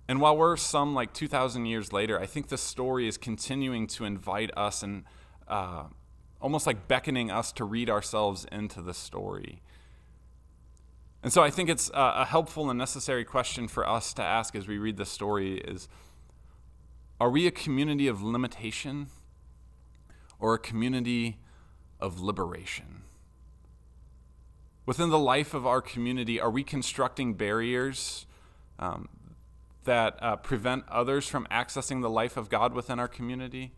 And 0.06 0.20
while 0.20 0.36
we're 0.36 0.56
some 0.56 0.94
like 0.94 1.14
2,000 1.14 1.64
years 1.66 1.92
later, 1.92 2.20
I 2.20 2.26
think 2.26 2.48
this 2.48 2.60
story 2.60 3.08
is 3.08 3.16
continuing 3.16 3.86
to 3.88 4.04
invite 4.04 4.50
us 4.56 4.82
and 4.82 5.04
uh, 5.48 5.84
almost 6.40 6.66
like 6.66 6.88
beckoning 6.88 7.30
us 7.30 7.52
to 7.52 7.64
read 7.64 7.88
ourselves 7.88 8.46
into 8.52 8.80
the 8.82 8.94
story. 8.94 9.62
And 11.22 11.32
so 11.32 11.42
I 11.42 11.48
think 11.48 11.70
it's 11.70 11.90
a, 11.94 12.26
helpful 12.26 12.68
and 12.68 12.78
necessary 12.78 13.24
question 13.24 13.66
for 13.66 13.88
us 13.88 14.12
to 14.14 14.22
ask 14.22 14.54
as 14.54 14.68
we 14.68 14.76
read 14.76 14.98
the 14.98 15.06
story 15.06 15.56
is 15.56 15.88
are 17.18 17.30
we 17.30 17.46
a 17.46 17.50
community 17.50 18.08
of 18.08 18.22
limitation 18.22 19.06
or 20.38 20.52
a 20.52 20.58
community 20.58 21.38
of 21.98 22.20
liberation? 22.20 23.04
Within 24.84 25.08
the 25.08 25.18
life 25.18 25.54
of 25.54 25.66
our 25.66 25.80
community, 25.80 26.38
are 26.38 26.50
we 26.50 26.62
constructing 26.62 27.32
barriers 27.32 28.26
um, 28.78 29.08
that 29.84 30.18
uh, 30.20 30.36
prevent 30.36 30.84
others 30.90 31.26
from 31.26 31.46
accessing 31.50 32.02
the 32.02 32.10
life 32.10 32.36
of 32.36 32.50
God 32.50 32.74
within 32.74 32.98
our 32.98 33.08
community? 33.08 33.72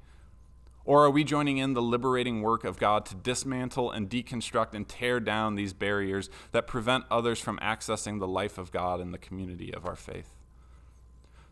Or 0.87 1.05
are 1.05 1.11
we 1.11 1.25
joining 1.25 1.59
in 1.59 1.75
the 1.75 1.83
liberating 1.83 2.42
work 2.42 2.62
of 2.62 2.79
God 2.79 3.05
to 3.07 3.16
dismantle 3.16 3.90
and 3.90 4.09
deconstruct 4.09 4.72
and 4.72 4.88
tear 4.88 5.18
down 5.18 5.57
these 5.57 5.72
barriers 5.72 6.31
that 6.53 6.68
prevent 6.68 7.05
others 7.11 7.40
from 7.40 7.59
accessing 7.59 8.20
the 8.20 8.29
life 8.29 8.57
of 8.57 8.70
God 8.70 9.01
in 9.01 9.11
the 9.11 9.18
community 9.18 9.75
of 9.75 9.85
our 9.85 9.96
faith? 9.96 10.33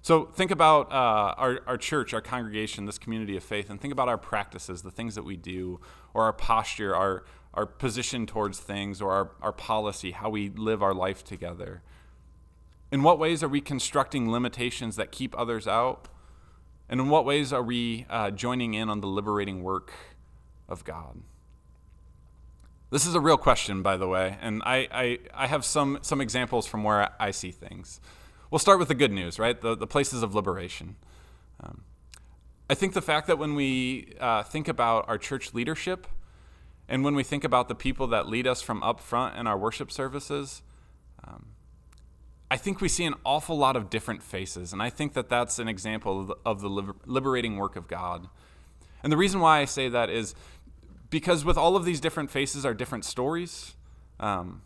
So 0.02 0.26
think 0.26 0.52
about 0.52 0.92
uh, 0.92 1.34
our, 1.36 1.60
our 1.66 1.76
church, 1.76 2.14
our 2.14 2.20
congregation, 2.20 2.86
this 2.86 2.98
community 2.98 3.36
of 3.36 3.42
faith, 3.42 3.70
and 3.70 3.80
think 3.80 3.92
about 3.92 4.08
our 4.08 4.18
practices, 4.18 4.82
the 4.82 4.90
things 4.92 5.16
that 5.16 5.24
we 5.24 5.36
do, 5.36 5.80
or 6.12 6.24
our 6.24 6.32
posture, 6.32 6.94
our, 6.94 7.24
our 7.54 7.66
position 7.66 8.26
towards 8.26 8.60
things, 8.60 9.02
or 9.02 9.10
our, 9.12 9.30
our 9.42 9.52
policy, 9.52 10.12
how 10.12 10.30
we 10.30 10.50
live 10.50 10.80
our 10.80 10.94
life 10.94 11.24
together. 11.24 11.82
In 12.92 13.02
what 13.02 13.18
ways 13.18 13.42
are 13.42 13.48
we 13.48 13.60
constructing 13.60 14.30
limitations 14.30 14.94
that 14.94 15.10
keep 15.10 15.36
others 15.36 15.66
out? 15.66 16.08
And 16.88 17.00
in 17.00 17.08
what 17.08 17.24
ways 17.24 17.52
are 17.52 17.62
we 17.62 18.06
uh, 18.10 18.30
joining 18.30 18.74
in 18.74 18.88
on 18.88 19.00
the 19.00 19.06
liberating 19.06 19.62
work 19.62 19.92
of 20.68 20.84
God? 20.84 21.22
This 22.90 23.06
is 23.06 23.14
a 23.14 23.20
real 23.20 23.38
question, 23.38 23.82
by 23.82 23.96
the 23.96 24.06
way, 24.06 24.38
and 24.40 24.62
I, 24.64 24.88
I, 24.92 25.18
I 25.34 25.46
have 25.48 25.64
some, 25.64 25.98
some 26.02 26.20
examples 26.20 26.66
from 26.66 26.84
where 26.84 27.10
I 27.18 27.32
see 27.32 27.50
things. 27.50 28.00
We'll 28.50 28.60
start 28.60 28.78
with 28.78 28.86
the 28.88 28.94
good 28.94 29.10
news, 29.10 29.38
right? 29.38 29.60
The, 29.60 29.74
the 29.74 29.86
places 29.86 30.22
of 30.22 30.34
liberation. 30.34 30.94
Um, 31.60 31.82
I 32.70 32.74
think 32.74 32.92
the 32.92 33.02
fact 33.02 33.26
that 33.26 33.36
when 33.36 33.56
we 33.56 34.14
uh, 34.20 34.44
think 34.44 34.68
about 34.68 35.08
our 35.08 35.18
church 35.18 35.54
leadership 35.54 36.06
and 36.88 37.02
when 37.02 37.16
we 37.16 37.24
think 37.24 37.42
about 37.42 37.68
the 37.68 37.74
people 37.74 38.06
that 38.08 38.28
lead 38.28 38.46
us 38.46 38.62
from 38.62 38.82
up 38.82 39.00
front 39.00 39.36
in 39.36 39.46
our 39.46 39.58
worship 39.58 39.90
services, 39.90 40.62
um, 41.26 41.46
I 42.50 42.56
think 42.56 42.80
we 42.80 42.88
see 42.88 43.04
an 43.04 43.14
awful 43.24 43.56
lot 43.56 43.76
of 43.76 43.90
different 43.90 44.22
faces. 44.22 44.72
And 44.72 44.82
I 44.82 44.90
think 44.90 45.14
that 45.14 45.28
that's 45.28 45.58
an 45.58 45.68
example 45.68 46.20
of 46.20 46.26
the, 46.28 46.36
of 46.44 46.60
the 46.60 46.68
liber- 46.68 46.96
liberating 47.06 47.56
work 47.56 47.76
of 47.76 47.88
God. 47.88 48.28
And 49.02 49.12
the 49.12 49.16
reason 49.16 49.40
why 49.40 49.60
I 49.60 49.64
say 49.64 49.88
that 49.88 50.10
is 50.10 50.34
because 51.10 51.44
with 51.44 51.56
all 51.56 51.76
of 51.76 51.84
these 51.84 52.00
different 52.00 52.30
faces 52.30 52.64
are 52.64 52.74
different 52.74 53.04
stories, 53.04 53.76
um, 54.20 54.62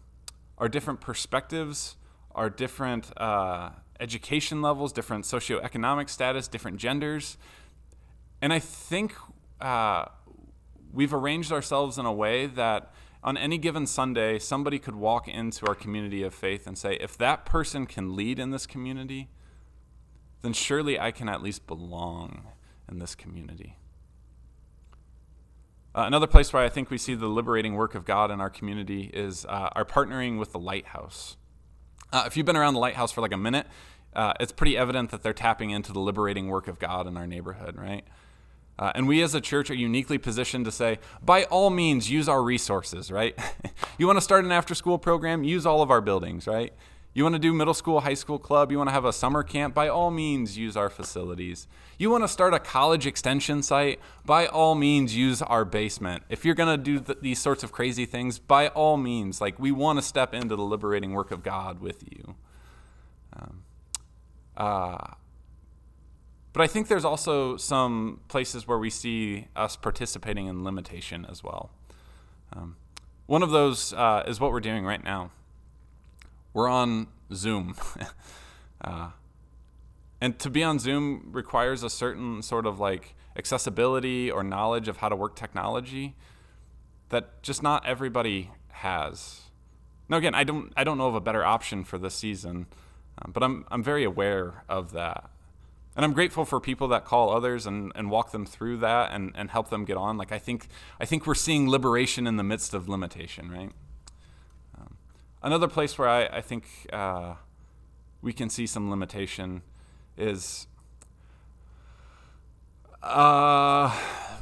are 0.57 0.69
different 0.69 1.01
perspectives, 1.01 1.97
are 2.35 2.51
different 2.51 3.11
uh, 3.17 3.71
education 4.01 4.63
levels, 4.63 4.93
different 4.93 5.25
socioeconomic 5.25 6.09
status, 6.09 6.49
different 6.49 6.79
genders. 6.79 7.37
And 8.41 8.53
I 8.53 8.59
think 8.59 9.15
uh, 9.61 10.07
we've 10.93 11.13
arranged 11.13 11.53
ourselves 11.53 11.99
in 11.99 12.07
a 12.07 12.13
way 12.13 12.47
that 12.47 12.93
on 13.23 13.37
any 13.37 13.59
given 13.59 13.87
Sunday, 13.87 14.39
somebody 14.39 14.79
could 14.79 14.95
walk 14.95 15.29
into 15.29 15.67
our 15.67 15.75
community 15.75 16.23
of 16.23 16.35
faith 16.35 16.67
and 16.67 16.79
say, 16.79 16.97
if 17.01 17.19
that 17.19 17.45
person 17.45 17.87
can 17.87 18.15
lead 18.15 18.39
in 18.39 18.51
this 18.51 18.67
community, 18.67 19.29
then 20.43 20.53
surely 20.53 20.99
I 20.99 21.11
can 21.11 21.29
at 21.29 21.43
least 21.43 21.67
belong 21.67 22.47
in 22.91 22.99
this 22.99 23.15
community. 23.15 23.77
Uh, 25.95 26.05
another 26.07 26.29
place 26.29 26.53
where 26.53 26.63
I 26.63 26.69
think 26.69 26.91
we 26.91 26.99
see 26.99 27.15
the 27.15 27.27
liberating 27.27 27.75
work 27.75 27.95
of 27.95 28.05
God 28.05 28.31
in 28.31 28.41
our 28.41 28.51
community 28.51 29.11
is 29.13 29.45
uh, 29.47 29.71
our 29.73 29.85
partnering 29.85 30.39
with 30.39 30.53
the 30.53 30.59
Lighthouse. 30.59 31.37
Uh, 32.13 32.25
if 32.27 32.37
you've 32.37 32.47
been 32.47 32.57
around 32.57 32.75
the 32.75 32.81
Lighthouse 32.81 33.11
for 33.11 33.21
like 33.21 33.33
a 33.33 33.39
minute, 33.39 33.67
uh, 34.15 34.33
it's 34.39 34.53
pretty 34.53 34.77
evident 34.77 35.11
that 35.11 35.23
they're 35.23 35.33
tapping 35.33 35.71
into 35.71 35.93
the 35.93 35.99
liberating 35.99 36.49
work 36.49 36.69
of 36.69 36.79
God 36.79 37.07
in 37.07 37.17
our 37.17 37.27
neighborhood, 37.27 37.77
right? 37.77 38.07
Uh, 38.79 38.93
and 38.95 39.09
we 39.09 39.23
as 39.23 39.35
a 39.35 39.41
church 39.41 39.71
are 39.71 39.75
uniquely 39.75 40.19
positioned 40.19 40.65
to 40.65 40.71
say, 40.71 40.99
by 41.23 41.45
all 41.45 41.71
means, 41.71 42.11
use 42.11 42.29
our 42.29 42.43
resources, 42.43 43.11
right? 43.11 43.37
you 43.99 44.07
want 44.07 44.17
to 44.17 44.21
start 44.21 44.45
an 44.45 44.53
after 44.53 44.75
school 44.75 44.99
program? 44.99 45.43
Use 45.43 45.67
all 45.67 45.83
of 45.83 45.91
our 45.91 46.01
buildings, 46.01 46.47
right? 46.47 46.73
You 47.15 47.25
want 47.25 47.35
to 47.35 47.41
do 47.41 47.53
middle 47.53 47.75
school, 47.75 48.03
high 48.03 48.15
school 48.15 48.39
club? 48.39 48.71
You 48.71 48.79
want 48.79 48.91
to 48.91 48.95
have 48.95 49.05
a 49.05 49.13
summer 49.13 49.43
camp? 49.43 49.75
By 49.75 49.89
all 49.89 50.13
means, 50.13 50.57
use 50.57 50.77
our 50.77 50.89
facilities. 50.89 51.67
You 51.99 52.11
want 52.11 52.23
to 52.23 52.29
start 52.29 52.55
a 52.55 52.61
college 52.61 53.07
extension 53.07 53.65
site? 53.65 53.99
By 54.25 54.47
all 54.47 54.77
means, 54.77 55.17
use 55.17 55.43
our 55.43 55.65
basement. 55.65 56.23
If 56.29 56.45
you're 56.45 56.55
going 56.55 56.79
to 56.79 56.81
do 56.81 57.01
th- 57.01 57.19
these 57.21 57.41
sorts 57.41 57.65
of 57.65 57.73
crazy 57.73 58.07
things, 58.07 58.39
by 58.39 58.69
all 58.69 58.97
means, 58.97 59.41
like 59.41 59.59
we 59.59 59.73
want 59.73 59.99
to 59.99 60.03
step 60.03 60.33
into 60.33 60.55
the 60.55 60.63
liberating 60.63 61.13
work 61.13 61.33
of 61.33 61.43
God 61.43 61.81
with 61.81 62.05
you. 62.09 62.37
Um, 63.33 63.65
uh, 64.57 65.15
but 66.59 66.65
I 66.65 66.67
think 66.67 66.89
there's 66.89 67.05
also 67.05 67.57
some 67.57 68.19
places 68.27 68.67
where 68.67 68.79
we 68.79 68.91
see 68.91 69.47
us 69.55 69.77
participating 69.77 70.49
in 70.49 70.65
limitation 70.65 71.25
as 71.31 71.45
well. 71.45 71.71
Um, 72.53 72.75
one 73.27 73.45
of 73.45 73.51
those 73.51 73.93
uh, 73.93 74.25
is 74.27 74.41
what 74.41 74.51
we're 74.51 74.59
doing 74.59 74.85
right 74.85 75.05
now. 75.05 75.31
We're 76.53 76.69
on 76.69 77.07
Zoom. 77.33 77.77
uh, 78.81 79.11
and 80.21 80.37
to 80.41 80.51
be 80.51 80.65
on 80.65 80.81
Zoom 80.81 81.29
requires 81.31 81.85
a 81.85 81.89
certain 81.89 82.43
sort 82.43 82.67
of 82.67 82.81
like 82.81 83.15
accessibility 83.37 84.29
or 84.29 84.43
knowledge 84.43 84.89
of 84.89 84.97
how 84.97 85.09
to 85.09 85.15
work 85.15 85.37
technology 85.37 86.17
that 87.11 87.41
just 87.41 87.63
not 87.63 87.87
everybody 87.87 88.51
has. 88.73 89.43
Now, 90.09 90.17
again, 90.17 90.35
I 90.35 90.43
don't, 90.43 90.73
I 90.77 90.83
don't 90.83 90.99
know 90.99 91.07
of 91.07 91.15
a 91.15 91.21
better 91.21 91.45
option 91.45 91.85
for 91.85 91.99
this 91.99 92.17
season, 92.17 92.67
uh, 93.17 93.31
but 93.31 93.45
I'm, 93.45 93.65
I'm 93.71 93.85
very 93.85 94.03
aware 94.03 94.65
of 94.69 94.91
that 94.91 95.31
and 95.99 96.05
I'm 96.05 96.13
grateful 96.13 96.45
for 96.45 96.61
people 96.61 96.87
that 96.89 97.05
call 97.05 97.29
others 97.35 97.67
and, 97.67 97.91
and 97.97 98.09
walk 98.09 98.31
them 98.31 98.47
through 98.47 98.77
that 98.77 99.11
and, 99.11 99.33
and 99.35 99.51
help 99.51 99.69
them 99.69 99.85
get 99.85 99.97
on. 99.97 100.17
Like 100.17 100.31
I 100.31 100.39
think 100.39 100.69
I 101.01 101.05
think 101.05 101.27
we're 101.27 101.35
seeing 101.35 101.69
liberation 101.69 102.29
in 102.29 102.37
the 102.37 102.45
midst 102.45 102.73
of 102.73 102.89
limitation, 102.89 103.51
right? 103.51 103.73
Um, 104.79 104.97
another 105.43 105.67
place 105.67 105.99
where 105.99 106.09
I, 106.09 106.27
I 106.27 106.41
think 106.41 106.67
uh, 106.93 107.35
we 108.23 108.33
can 108.33 108.49
see 108.49 108.65
some 108.65 108.91
limitation 108.91 109.63
is 110.17 110.69
uh, 113.03 113.93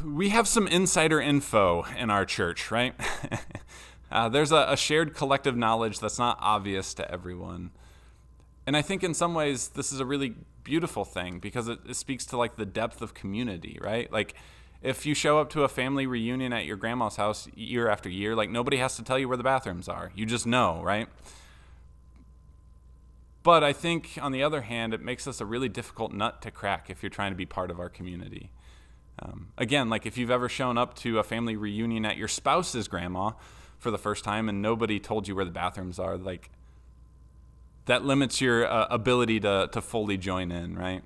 we 0.05 0.29
have 0.29 0.47
some 0.47 0.69
insider 0.69 1.23
info 1.23 1.87
in 1.97 2.11
our 2.11 2.27
church, 2.27 2.71
right? 2.71 2.95
uh, 4.13 4.29
there's 4.29 4.53
a, 4.53 4.67
a 4.69 4.77
shared 4.77 5.15
collective 5.15 5.57
knowledge 5.57 6.01
that's 6.01 6.19
not 6.19 6.37
obvious 6.39 6.93
to 6.93 7.11
everyone. 7.11 7.71
And 8.67 8.77
I 8.77 8.83
think 8.83 9.03
in 9.03 9.15
some 9.15 9.33
ways 9.33 9.69
this 9.69 9.91
is 9.91 10.01
a 10.01 10.05
really 10.05 10.35
beautiful 10.67 11.05
thing 11.05 11.39
because 11.39 11.69
it, 11.69 11.79
it 11.89 11.95
speaks 11.95 12.27
to 12.27 12.37
like 12.37 12.57
the 12.57 12.67
depth 12.67 13.01
of 13.01 13.15
community, 13.15 13.79
right? 13.81 14.11
Like 14.13 14.35
if 14.83 15.07
you 15.07 15.15
show 15.15 15.39
up 15.39 15.49
to 15.51 15.63
a 15.63 15.69
family 15.69 16.07
reunion 16.07 16.53
at 16.53 16.67
your 16.67 16.77
grandma's 16.77 17.17
house 17.17 17.49
year 17.55 17.89
after 17.89 18.09
year, 18.09 18.35
like 18.35 18.51
nobody 18.51 18.79
has 18.79 18.97
to 18.97 19.05
tell 19.05 19.17
you 19.17 19.29
where 19.29 19.37
the 19.37 19.45
bathrooms 19.45 19.89
are. 19.89 20.11
You 20.17 20.27
just 20.27 20.45
know, 20.45 20.83
right? 20.83 21.09
But 23.45 23.63
I 23.63 23.73
think 23.73 24.19
on 24.21 24.33
the 24.33 24.43
other 24.43 24.63
hand, 24.63 24.93
it 24.93 25.01
makes 25.01 25.29
us 25.29 25.41
a 25.41 25.47
really 25.47 25.69
difficult 25.69 26.13
nut 26.13 26.43
to 26.43 26.51
crack 26.51 26.91
if 26.91 27.01
you're 27.01 27.11
trying 27.11 27.31
to 27.31 27.37
be 27.37 27.47
part 27.47 27.71
of 27.71 27.79
our 27.79 27.89
community. 27.89 28.51
Um, 29.23 29.53
again, 29.57 29.89
like 29.89 30.05
if 30.05 30.19
you've 30.19 30.33
ever 30.33 30.49
shown 30.49 30.77
up 30.77 30.95
to 30.97 31.21
a 31.21 31.23
family 31.23 31.55
reunion 31.55 32.05
at 32.05 32.17
your 32.17 32.29
spouse's 32.29 32.89
grandma 32.89 33.31
for 33.79 33.93
the 33.93 33.99
first 33.99 34.25
time 34.25 34.49
and 34.49 34.61
nobody 34.61 34.99
told 34.99 35.29
you 35.29 35.37
where 35.37 35.45
the 35.45 35.53
bathrooms 35.53 36.01
are, 36.01 36.17
like 36.17 36.51
that 37.87 38.05
limits 38.05 38.41
your 38.41 38.67
uh, 38.67 38.87
ability 38.91 39.41
to, 39.41 39.69
to 39.73 39.81
fully 39.81 40.17
join 40.17 40.53
in, 40.53 40.77
right? 40.77 41.03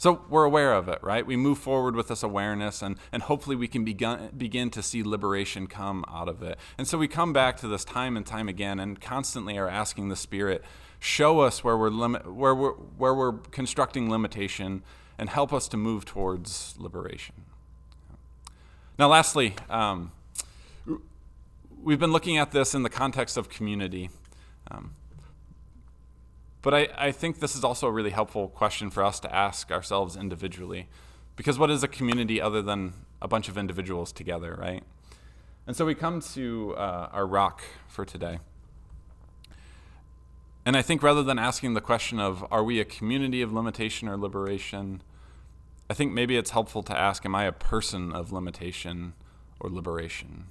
So 0.00 0.22
we're 0.30 0.44
aware 0.44 0.72
of 0.72 0.88
it, 0.88 0.98
right? 1.02 1.26
We 1.26 1.36
move 1.36 1.58
forward 1.58 1.94
with 1.94 2.08
this 2.08 2.22
awareness, 2.22 2.80
and, 2.80 2.96
and 3.12 3.22
hopefully 3.22 3.54
we 3.54 3.68
can 3.68 3.84
begin, 3.84 4.30
begin 4.34 4.70
to 4.70 4.82
see 4.82 5.02
liberation 5.02 5.66
come 5.66 6.06
out 6.08 6.26
of 6.26 6.42
it. 6.42 6.58
And 6.78 6.88
so 6.88 6.96
we 6.96 7.06
come 7.06 7.34
back 7.34 7.58
to 7.58 7.68
this 7.68 7.84
time 7.84 8.16
and 8.16 8.24
time 8.24 8.48
again 8.48 8.80
and 8.80 8.98
constantly 8.98 9.58
are 9.58 9.68
asking 9.68 10.08
the 10.08 10.16
Spirit, 10.16 10.64
show 11.00 11.40
us 11.40 11.62
where 11.62 11.76
we're, 11.76 11.90
limit, 11.90 12.32
where 12.32 12.54
we're, 12.54 12.72
where 12.72 13.14
we're 13.14 13.32
constructing 13.50 14.10
limitation 14.10 14.82
and 15.18 15.28
help 15.28 15.52
us 15.52 15.68
to 15.68 15.76
move 15.76 16.06
towards 16.06 16.76
liberation. 16.78 17.34
Now, 18.98 19.08
lastly, 19.08 19.54
um, 19.68 20.12
we've 21.82 22.00
been 22.00 22.12
looking 22.12 22.38
at 22.38 22.52
this 22.52 22.74
in 22.74 22.84
the 22.84 22.90
context 22.90 23.36
of 23.36 23.50
community. 23.50 24.08
Um, 24.70 24.94
but 26.62 26.74
I, 26.74 26.88
I 26.96 27.12
think 27.12 27.40
this 27.40 27.56
is 27.56 27.64
also 27.64 27.86
a 27.86 27.92
really 27.92 28.10
helpful 28.10 28.48
question 28.48 28.90
for 28.90 29.02
us 29.02 29.20
to 29.20 29.34
ask 29.34 29.70
ourselves 29.70 30.16
individually. 30.16 30.88
Because 31.36 31.58
what 31.58 31.70
is 31.70 31.82
a 31.82 31.88
community 31.88 32.40
other 32.40 32.60
than 32.60 32.92
a 33.22 33.28
bunch 33.28 33.48
of 33.48 33.56
individuals 33.56 34.12
together, 34.12 34.56
right? 34.60 34.82
And 35.66 35.74
so 35.74 35.86
we 35.86 35.94
come 35.94 36.20
to 36.34 36.74
uh, 36.76 37.08
our 37.12 37.26
rock 37.26 37.62
for 37.88 38.04
today. 38.04 38.40
And 40.66 40.76
I 40.76 40.82
think 40.82 41.02
rather 41.02 41.22
than 41.22 41.38
asking 41.38 41.74
the 41.74 41.80
question 41.80 42.20
of, 42.20 42.46
are 42.50 42.62
we 42.62 42.78
a 42.80 42.84
community 42.84 43.40
of 43.40 43.52
limitation 43.52 44.08
or 44.08 44.16
liberation? 44.16 45.02
I 45.88 45.94
think 45.94 46.12
maybe 46.12 46.36
it's 46.36 46.50
helpful 46.50 46.82
to 46.82 46.98
ask, 46.98 47.24
am 47.24 47.34
I 47.34 47.44
a 47.44 47.52
person 47.52 48.12
of 48.12 48.32
limitation 48.32 49.14
or 49.58 49.70
liberation? 49.70 50.46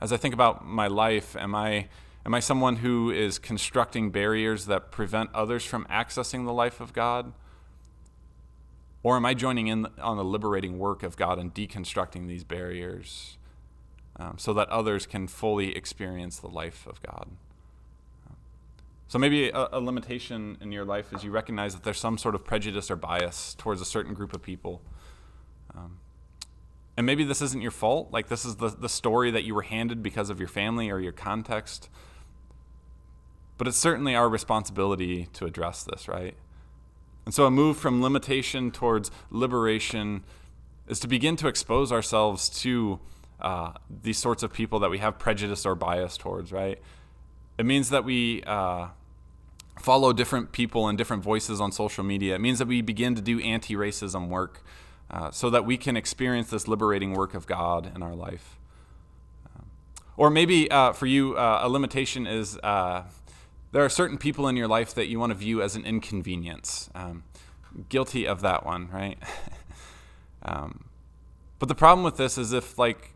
As 0.00 0.12
I 0.12 0.16
think 0.16 0.34
about 0.34 0.64
my 0.64 0.86
life, 0.86 1.36
am 1.36 1.54
I 1.54 1.88
Am 2.24 2.34
I 2.34 2.40
someone 2.40 2.76
who 2.76 3.10
is 3.10 3.38
constructing 3.38 4.10
barriers 4.10 4.66
that 4.66 4.92
prevent 4.92 5.30
others 5.34 5.64
from 5.64 5.84
accessing 5.86 6.44
the 6.44 6.52
life 6.52 6.80
of 6.80 6.92
God? 6.92 7.32
Or 9.02 9.16
am 9.16 9.26
I 9.26 9.34
joining 9.34 9.66
in 9.66 9.86
on 10.00 10.16
the 10.16 10.24
liberating 10.24 10.78
work 10.78 11.02
of 11.02 11.16
God 11.16 11.38
and 11.38 11.52
deconstructing 11.52 12.28
these 12.28 12.44
barriers 12.44 13.36
um, 14.16 14.36
so 14.38 14.52
that 14.52 14.68
others 14.68 15.06
can 15.06 15.26
fully 15.26 15.76
experience 15.76 16.38
the 16.38 16.48
life 16.48 16.86
of 16.86 17.02
God? 17.02 17.30
So 19.12 19.18
maybe 19.18 19.50
a, 19.50 19.68
a, 19.72 19.78
limitation 19.78 20.56
in 20.62 20.72
your 20.72 20.86
life 20.86 21.12
is 21.12 21.22
you 21.22 21.30
recognize 21.30 21.74
that 21.74 21.82
there's 21.82 21.98
some 21.98 22.16
sort 22.16 22.34
of 22.34 22.46
prejudice 22.46 22.90
or 22.90 22.96
bias 22.96 23.54
towards 23.58 23.82
a 23.82 23.84
certain 23.84 24.14
group 24.14 24.32
of 24.32 24.42
people. 24.42 24.80
Um, 25.76 25.98
and 26.96 27.04
maybe 27.04 27.22
this 27.22 27.42
isn't 27.42 27.60
your 27.60 27.72
fault. 27.72 28.10
Like 28.10 28.28
this 28.28 28.46
is 28.46 28.56
the, 28.56 28.68
the 28.68 28.88
story 28.88 29.30
that 29.30 29.44
you 29.44 29.54
were 29.54 29.62
handed 29.62 30.02
because 30.02 30.30
of 30.30 30.38
your 30.38 30.48
family 30.48 30.88
or 30.88 30.98
your 30.98 31.12
context. 31.12 31.90
But 33.62 33.68
it's 33.68 33.78
certainly 33.78 34.16
our 34.16 34.28
responsibility 34.28 35.28
to 35.34 35.44
address 35.44 35.84
this, 35.84 36.08
right? 36.08 36.34
And 37.24 37.32
so 37.32 37.46
a 37.46 37.50
move 37.52 37.76
from 37.76 38.02
limitation 38.02 38.72
towards 38.72 39.08
liberation 39.30 40.24
is 40.88 40.98
to 40.98 41.06
begin 41.06 41.36
to 41.36 41.46
expose 41.46 41.92
ourselves 41.92 42.48
to 42.62 42.98
uh, 43.40 43.74
these 44.02 44.18
sorts 44.18 44.42
of 44.42 44.52
people 44.52 44.80
that 44.80 44.90
we 44.90 44.98
have 44.98 45.16
prejudice 45.16 45.64
or 45.64 45.76
bias 45.76 46.16
towards, 46.16 46.50
right? 46.50 46.82
It 47.56 47.64
means 47.64 47.90
that 47.90 48.04
we 48.04 48.42
uh, 48.42 48.88
follow 49.78 50.12
different 50.12 50.50
people 50.50 50.88
and 50.88 50.98
different 50.98 51.22
voices 51.22 51.60
on 51.60 51.70
social 51.70 52.02
media. 52.02 52.34
It 52.34 52.40
means 52.40 52.58
that 52.58 52.66
we 52.66 52.82
begin 52.82 53.14
to 53.14 53.22
do 53.22 53.38
anti 53.38 53.76
racism 53.76 54.26
work 54.26 54.64
uh, 55.08 55.30
so 55.30 55.50
that 55.50 55.64
we 55.64 55.76
can 55.76 55.96
experience 55.96 56.50
this 56.50 56.66
liberating 56.66 57.12
work 57.12 57.32
of 57.32 57.46
God 57.46 57.92
in 57.94 58.02
our 58.02 58.16
life. 58.16 58.58
Or 60.16 60.30
maybe 60.30 60.70
uh, 60.70 60.92
for 60.92 61.06
you, 61.06 61.36
uh, 61.36 61.60
a 61.62 61.68
limitation 61.68 62.26
is 62.26 62.58
uh, 62.58 63.04
there 63.72 63.84
are 63.84 63.88
certain 63.88 64.18
people 64.18 64.46
in 64.46 64.56
your 64.56 64.68
life 64.68 64.94
that 64.94 65.08
you 65.08 65.18
want 65.18 65.30
to 65.30 65.38
view 65.38 65.62
as 65.62 65.74
an 65.74 65.84
inconvenience. 65.84 66.90
Um, 66.94 67.24
guilty 67.88 68.26
of 68.26 68.42
that 68.42 68.64
one, 68.64 68.88
right? 68.92 69.18
um, 70.42 70.84
but 71.58 71.68
the 71.68 71.74
problem 71.74 72.04
with 72.04 72.18
this 72.18 72.36
is 72.36 72.52
if, 72.52 72.78
like, 72.78 73.12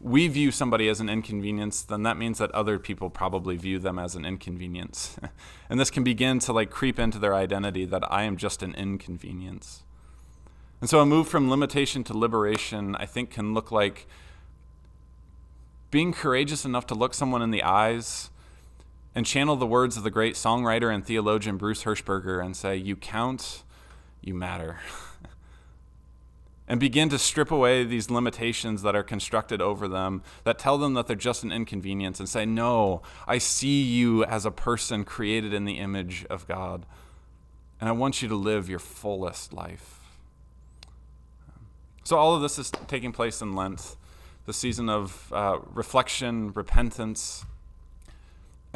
we 0.00 0.28
view 0.28 0.52
somebody 0.52 0.88
as 0.88 1.00
an 1.00 1.08
inconvenience, 1.08 1.82
then 1.82 2.04
that 2.04 2.16
means 2.16 2.38
that 2.38 2.50
other 2.52 2.78
people 2.78 3.10
probably 3.10 3.56
view 3.56 3.78
them 3.80 3.98
as 3.98 4.14
an 4.14 4.24
inconvenience. 4.24 5.16
and 5.70 5.80
this 5.80 5.90
can 5.90 6.04
begin 6.04 6.38
to 6.40 6.52
like 6.52 6.70
creep 6.70 6.98
into 6.98 7.18
their 7.18 7.34
identity 7.34 7.84
that 7.86 8.04
I 8.12 8.24
am 8.24 8.36
just 8.36 8.62
an 8.62 8.74
inconvenience. 8.74 9.82
And 10.80 10.90
so 10.90 11.00
a 11.00 11.06
move 11.06 11.28
from 11.28 11.50
limitation 11.50 12.04
to 12.04 12.16
liberation, 12.16 12.94
I 12.96 13.06
think, 13.06 13.30
can 13.30 13.54
look 13.54 13.72
like 13.72 14.06
being 15.90 16.12
courageous 16.12 16.66
enough 16.66 16.86
to 16.88 16.94
look 16.94 17.14
someone 17.14 17.40
in 17.40 17.50
the 17.50 17.62
eyes 17.62 18.30
and 19.16 19.24
channel 19.24 19.56
the 19.56 19.66
words 19.66 19.96
of 19.96 20.02
the 20.02 20.10
great 20.10 20.34
songwriter 20.34 20.94
and 20.94 21.04
theologian 21.04 21.56
Bruce 21.56 21.84
Hirschberger 21.84 22.44
and 22.44 22.54
say, 22.54 22.76
You 22.76 22.96
count, 22.96 23.62
you 24.20 24.34
matter. 24.34 24.78
and 26.68 26.78
begin 26.78 27.08
to 27.08 27.18
strip 27.18 27.50
away 27.50 27.82
these 27.82 28.10
limitations 28.10 28.82
that 28.82 28.94
are 28.94 29.02
constructed 29.02 29.62
over 29.62 29.88
them 29.88 30.22
that 30.44 30.58
tell 30.58 30.76
them 30.76 30.92
that 30.92 31.06
they're 31.06 31.16
just 31.16 31.44
an 31.44 31.50
inconvenience 31.50 32.20
and 32.20 32.28
say, 32.28 32.44
No, 32.44 33.00
I 33.26 33.38
see 33.38 33.82
you 33.82 34.22
as 34.26 34.44
a 34.44 34.50
person 34.50 35.02
created 35.02 35.54
in 35.54 35.64
the 35.64 35.78
image 35.78 36.26
of 36.28 36.46
God, 36.46 36.84
and 37.80 37.88
I 37.88 37.92
want 37.92 38.20
you 38.20 38.28
to 38.28 38.36
live 38.36 38.68
your 38.68 38.78
fullest 38.78 39.54
life. 39.54 40.00
So, 42.04 42.18
all 42.18 42.34
of 42.34 42.42
this 42.42 42.58
is 42.58 42.70
taking 42.86 43.12
place 43.12 43.40
in 43.40 43.54
Lent, 43.54 43.96
the 44.44 44.52
season 44.52 44.90
of 44.90 45.32
uh, 45.32 45.60
reflection, 45.72 46.52
repentance 46.52 47.46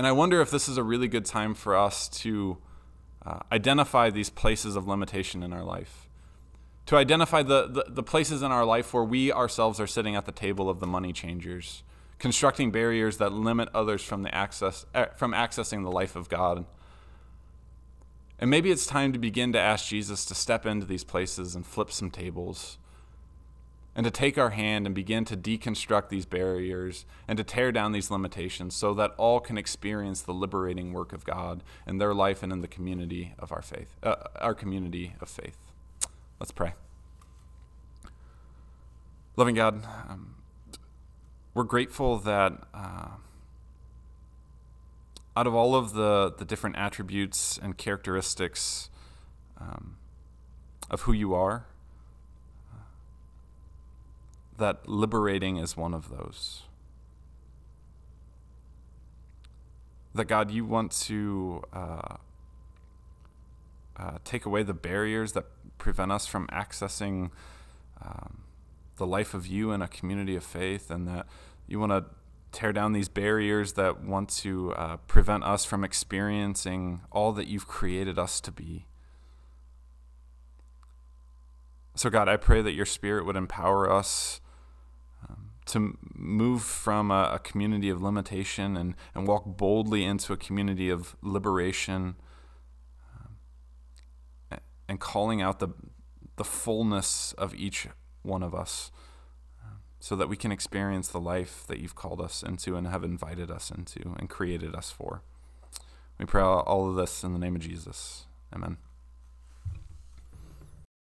and 0.00 0.06
I 0.06 0.12
wonder 0.12 0.40
if 0.40 0.50
this 0.50 0.66
is 0.66 0.78
a 0.78 0.82
really 0.82 1.08
good 1.08 1.26
time 1.26 1.52
for 1.52 1.76
us 1.76 2.08
to 2.20 2.56
uh, 3.26 3.40
identify 3.52 4.08
these 4.08 4.30
places 4.30 4.74
of 4.74 4.88
limitation 4.88 5.42
in 5.42 5.52
our 5.52 5.62
life. 5.62 6.08
To 6.86 6.96
identify 6.96 7.42
the, 7.42 7.66
the, 7.66 7.84
the, 7.86 8.02
places 8.02 8.40
in 8.40 8.50
our 8.50 8.64
life 8.64 8.94
where 8.94 9.04
we 9.04 9.30
ourselves 9.30 9.78
are 9.78 9.86
sitting 9.86 10.16
at 10.16 10.24
the 10.24 10.32
table 10.32 10.70
of 10.70 10.80
the 10.80 10.86
money 10.86 11.12
changers, 11.12 11.82
constructing 12.18 12.70
barriers 12.70 13.18
that 13.18 13.34
limit 13.34 13.68
others 13.74 14.02
from, 14.02 14.22
the 14.22 14.34
access, 14.34 14.86
uh, 14.94 15.04
from 15.18 15.32
accessing 15.32 15.82
the 15.82 15.90
life 15.90 16.16
of 16.16 16.30
God. 16.30 16.64
And 18.38 18.48
maybe 18.48 18.70
it's 18.70 18.86
time 18.86 19.12
to 19.12 19.18
begin 19.18 19.52
to 19.52 19.60
ask 19.60 19.86
Jesus 19.86 20.24
to 20.24 20.34
step 20.34 20.64
into 20.64 20.86
these 20.86 21.04
places 21.04 21.54
and 21.54 21.66
flip 21.66 21.92
some 21.92 22.10
tables 22.10 22.78
and 23.94 24.04
to 24.04 24.10
take 24.10 24.38
our 24.38 24.50
hand 24.50 24.86
and 24.86 24.94
begin 24.94 25.24
to 25.24 25.36
deconstruct 25.36 26.08
these 26.08 26.24
barriers 26.24 27.04
and 27.26 27.36
to 27.36 27.44
tear 27.44 27.72
down 27.72 27.92
these 27.92 28.10
limitations 28.10 28.74
so 28.74 28.94
that 28.94 29.12
all 29.16 29.40
can 29.40 29.58
experience 29.58 30.22
the 30.22 30.32
liberating 30.32 30.92
work 30.92 31.12
of 31.12 31.24
God 31.24 31.62
in 31.86 31.98
their 31.98 32.14
life 32.14 32.42
and 32.42 32.52
in 32.52 32.60
the 32.60 32.68
community 32.68 33.34
of 33.38 33.50
our 33.52 33.62
faith, 33.62 33.96
uh, 34.02 34.16
our 34.36 34.54
community 34.54 35.14
of 35.20 35.28
faith. 35.28 35.56
Let's 36.38 36.52
pray. 36.52 36.74
Loving 39.36 39.54
God, 39.54 39.84
um, 40.08 40.36
we're 41.54 41.64
grateful 41.64 42.18
that 42.18 42.52
uh, 42.72 43.08
out 45.36 45.46
of 45.46 45.54
all 45.54 45.74
of 45.74 45.94
the, 45.94 46.32
the 46.36 46.44
different 46.44 46.76
attributes 46.76 47.58
and 47.60 47.76
characteristics 47.76 48.90
um, 49.58 49.96
of 50.90 51.02
who 51.02 51.12
you 51.12 51.34
are, 51.34 51.66
that 54.60 54.88
liberating 54.88 55.56
is 55.56 55.76
one 55.76 55.92
of 55.92 56.08
those. 56.08 56.62
That 60.14 60.26
God, 60.26 60.50
you 60.50 60.64
want 60.64 60.92
to 60.92 61.62
uh, 61.72 62.16
uh, 63.96 64.18
take 64.24 64.46
away 64.46 64.62
the 64.62 64.74
barriers 64.74 65.32
that 65.32 65.46
prevent 65.78 66.12
us 66.12 66.26
from 66.26 66.46
accessing 66.48 67.30
um, 68.00 68.42
the 68.96 69.06
life 69.06 69.34
of 69.34 69.46
you 69.46 69.72
in 69.72 69.82
a 69.82 69.88
community 69.88 70.36
of 70.36 70.44
faith, 70.44 70.90
and 70.90 71.08
that 71.08 71.26
you 71.66 71.78
want 71.78 71.92
to 71.92 72.04
tear 72.52 72.72
down 72.72 72.92
these 72.92 73.08
barriers 73.08 73.74
that 73.74 74.02
want 74.02 74.28
to 74.28 74.72
uh, 74.72 74.96
prevent 75.06 75.44
us 75.44 75.64
from 75.64 75.84
experiencing 75.84 77.00
all 77.10 77.32
that 77.32 77.46
you've 77.46 77.68
created 77.68 78.18
us 78.18 78.40
to 78.40 78.50
be. 78.50 78.86
So, 81.94 82.10
God, 82.10 82.28
I 82.28 82.36
pray 82.36 82.62
that 82.62 82.72
your 82.72 82.86
Spirit 82.86 83.26
would 83.26 83.36
empower 83.36 83.90
us 83.90 84.40
to 85.70 85.96
move 86.14 86.62
from 86.62 87.10
a, 87.10 87.30
a, 87.34 87.38
community 87.38 87.88
of 87.88 88.02
limitation 88.02 88.76
and, 88.76 88.94
and 89.14 89.26
walk 89.26 89.44
boldly 89.44 90.04
into 90.04 90.32
a 90.32 90.36
community 90.36 90.90
of 90.90 91.16
liberation 91.22 92.16
um, 94.50 94.58
and 94.88 95.00
calling 95.00 95.40
out 95.40 95.58
the, 95.58 95.68
the 96.36 96.44
fullness 96.44 97.32
of 97.38 97.54
each 97.54 97.88
one 98.22 98.42
of 98.42 98.54
us 98.54 98.90
uh, 99.62 99.76
so 100.00 100.16
that 100.16 100.28
we 100.28 100.36
can 100.36 100.52
experience 100.52 101.08
the 101.08 101.20
life 101.20 101.64
that 101.68 101.78
you've 101.78 101.94
called 101.94 102.20
us 102.20 102.42
into 102.42 102.76
and 102.76 102.88
have 102.88 103.04
invited 103.04 103.50
us 103.50 103.70
into 103.70 104.14
and 104.18 104.28
created 104.28 104.74
us 104.74 104.90
for. 104.90 105.22
We 106.18 106.26
pray 106.26 106.42
all 106.42 106.88
of 106.88 106.96
this 106.96 107.24
in 107.24 107.32
the 107.32 107.38
name 107.38 107.56
of 107.56 107.62
Jesus. 107.62 108.26
Amen. 108.54 108.76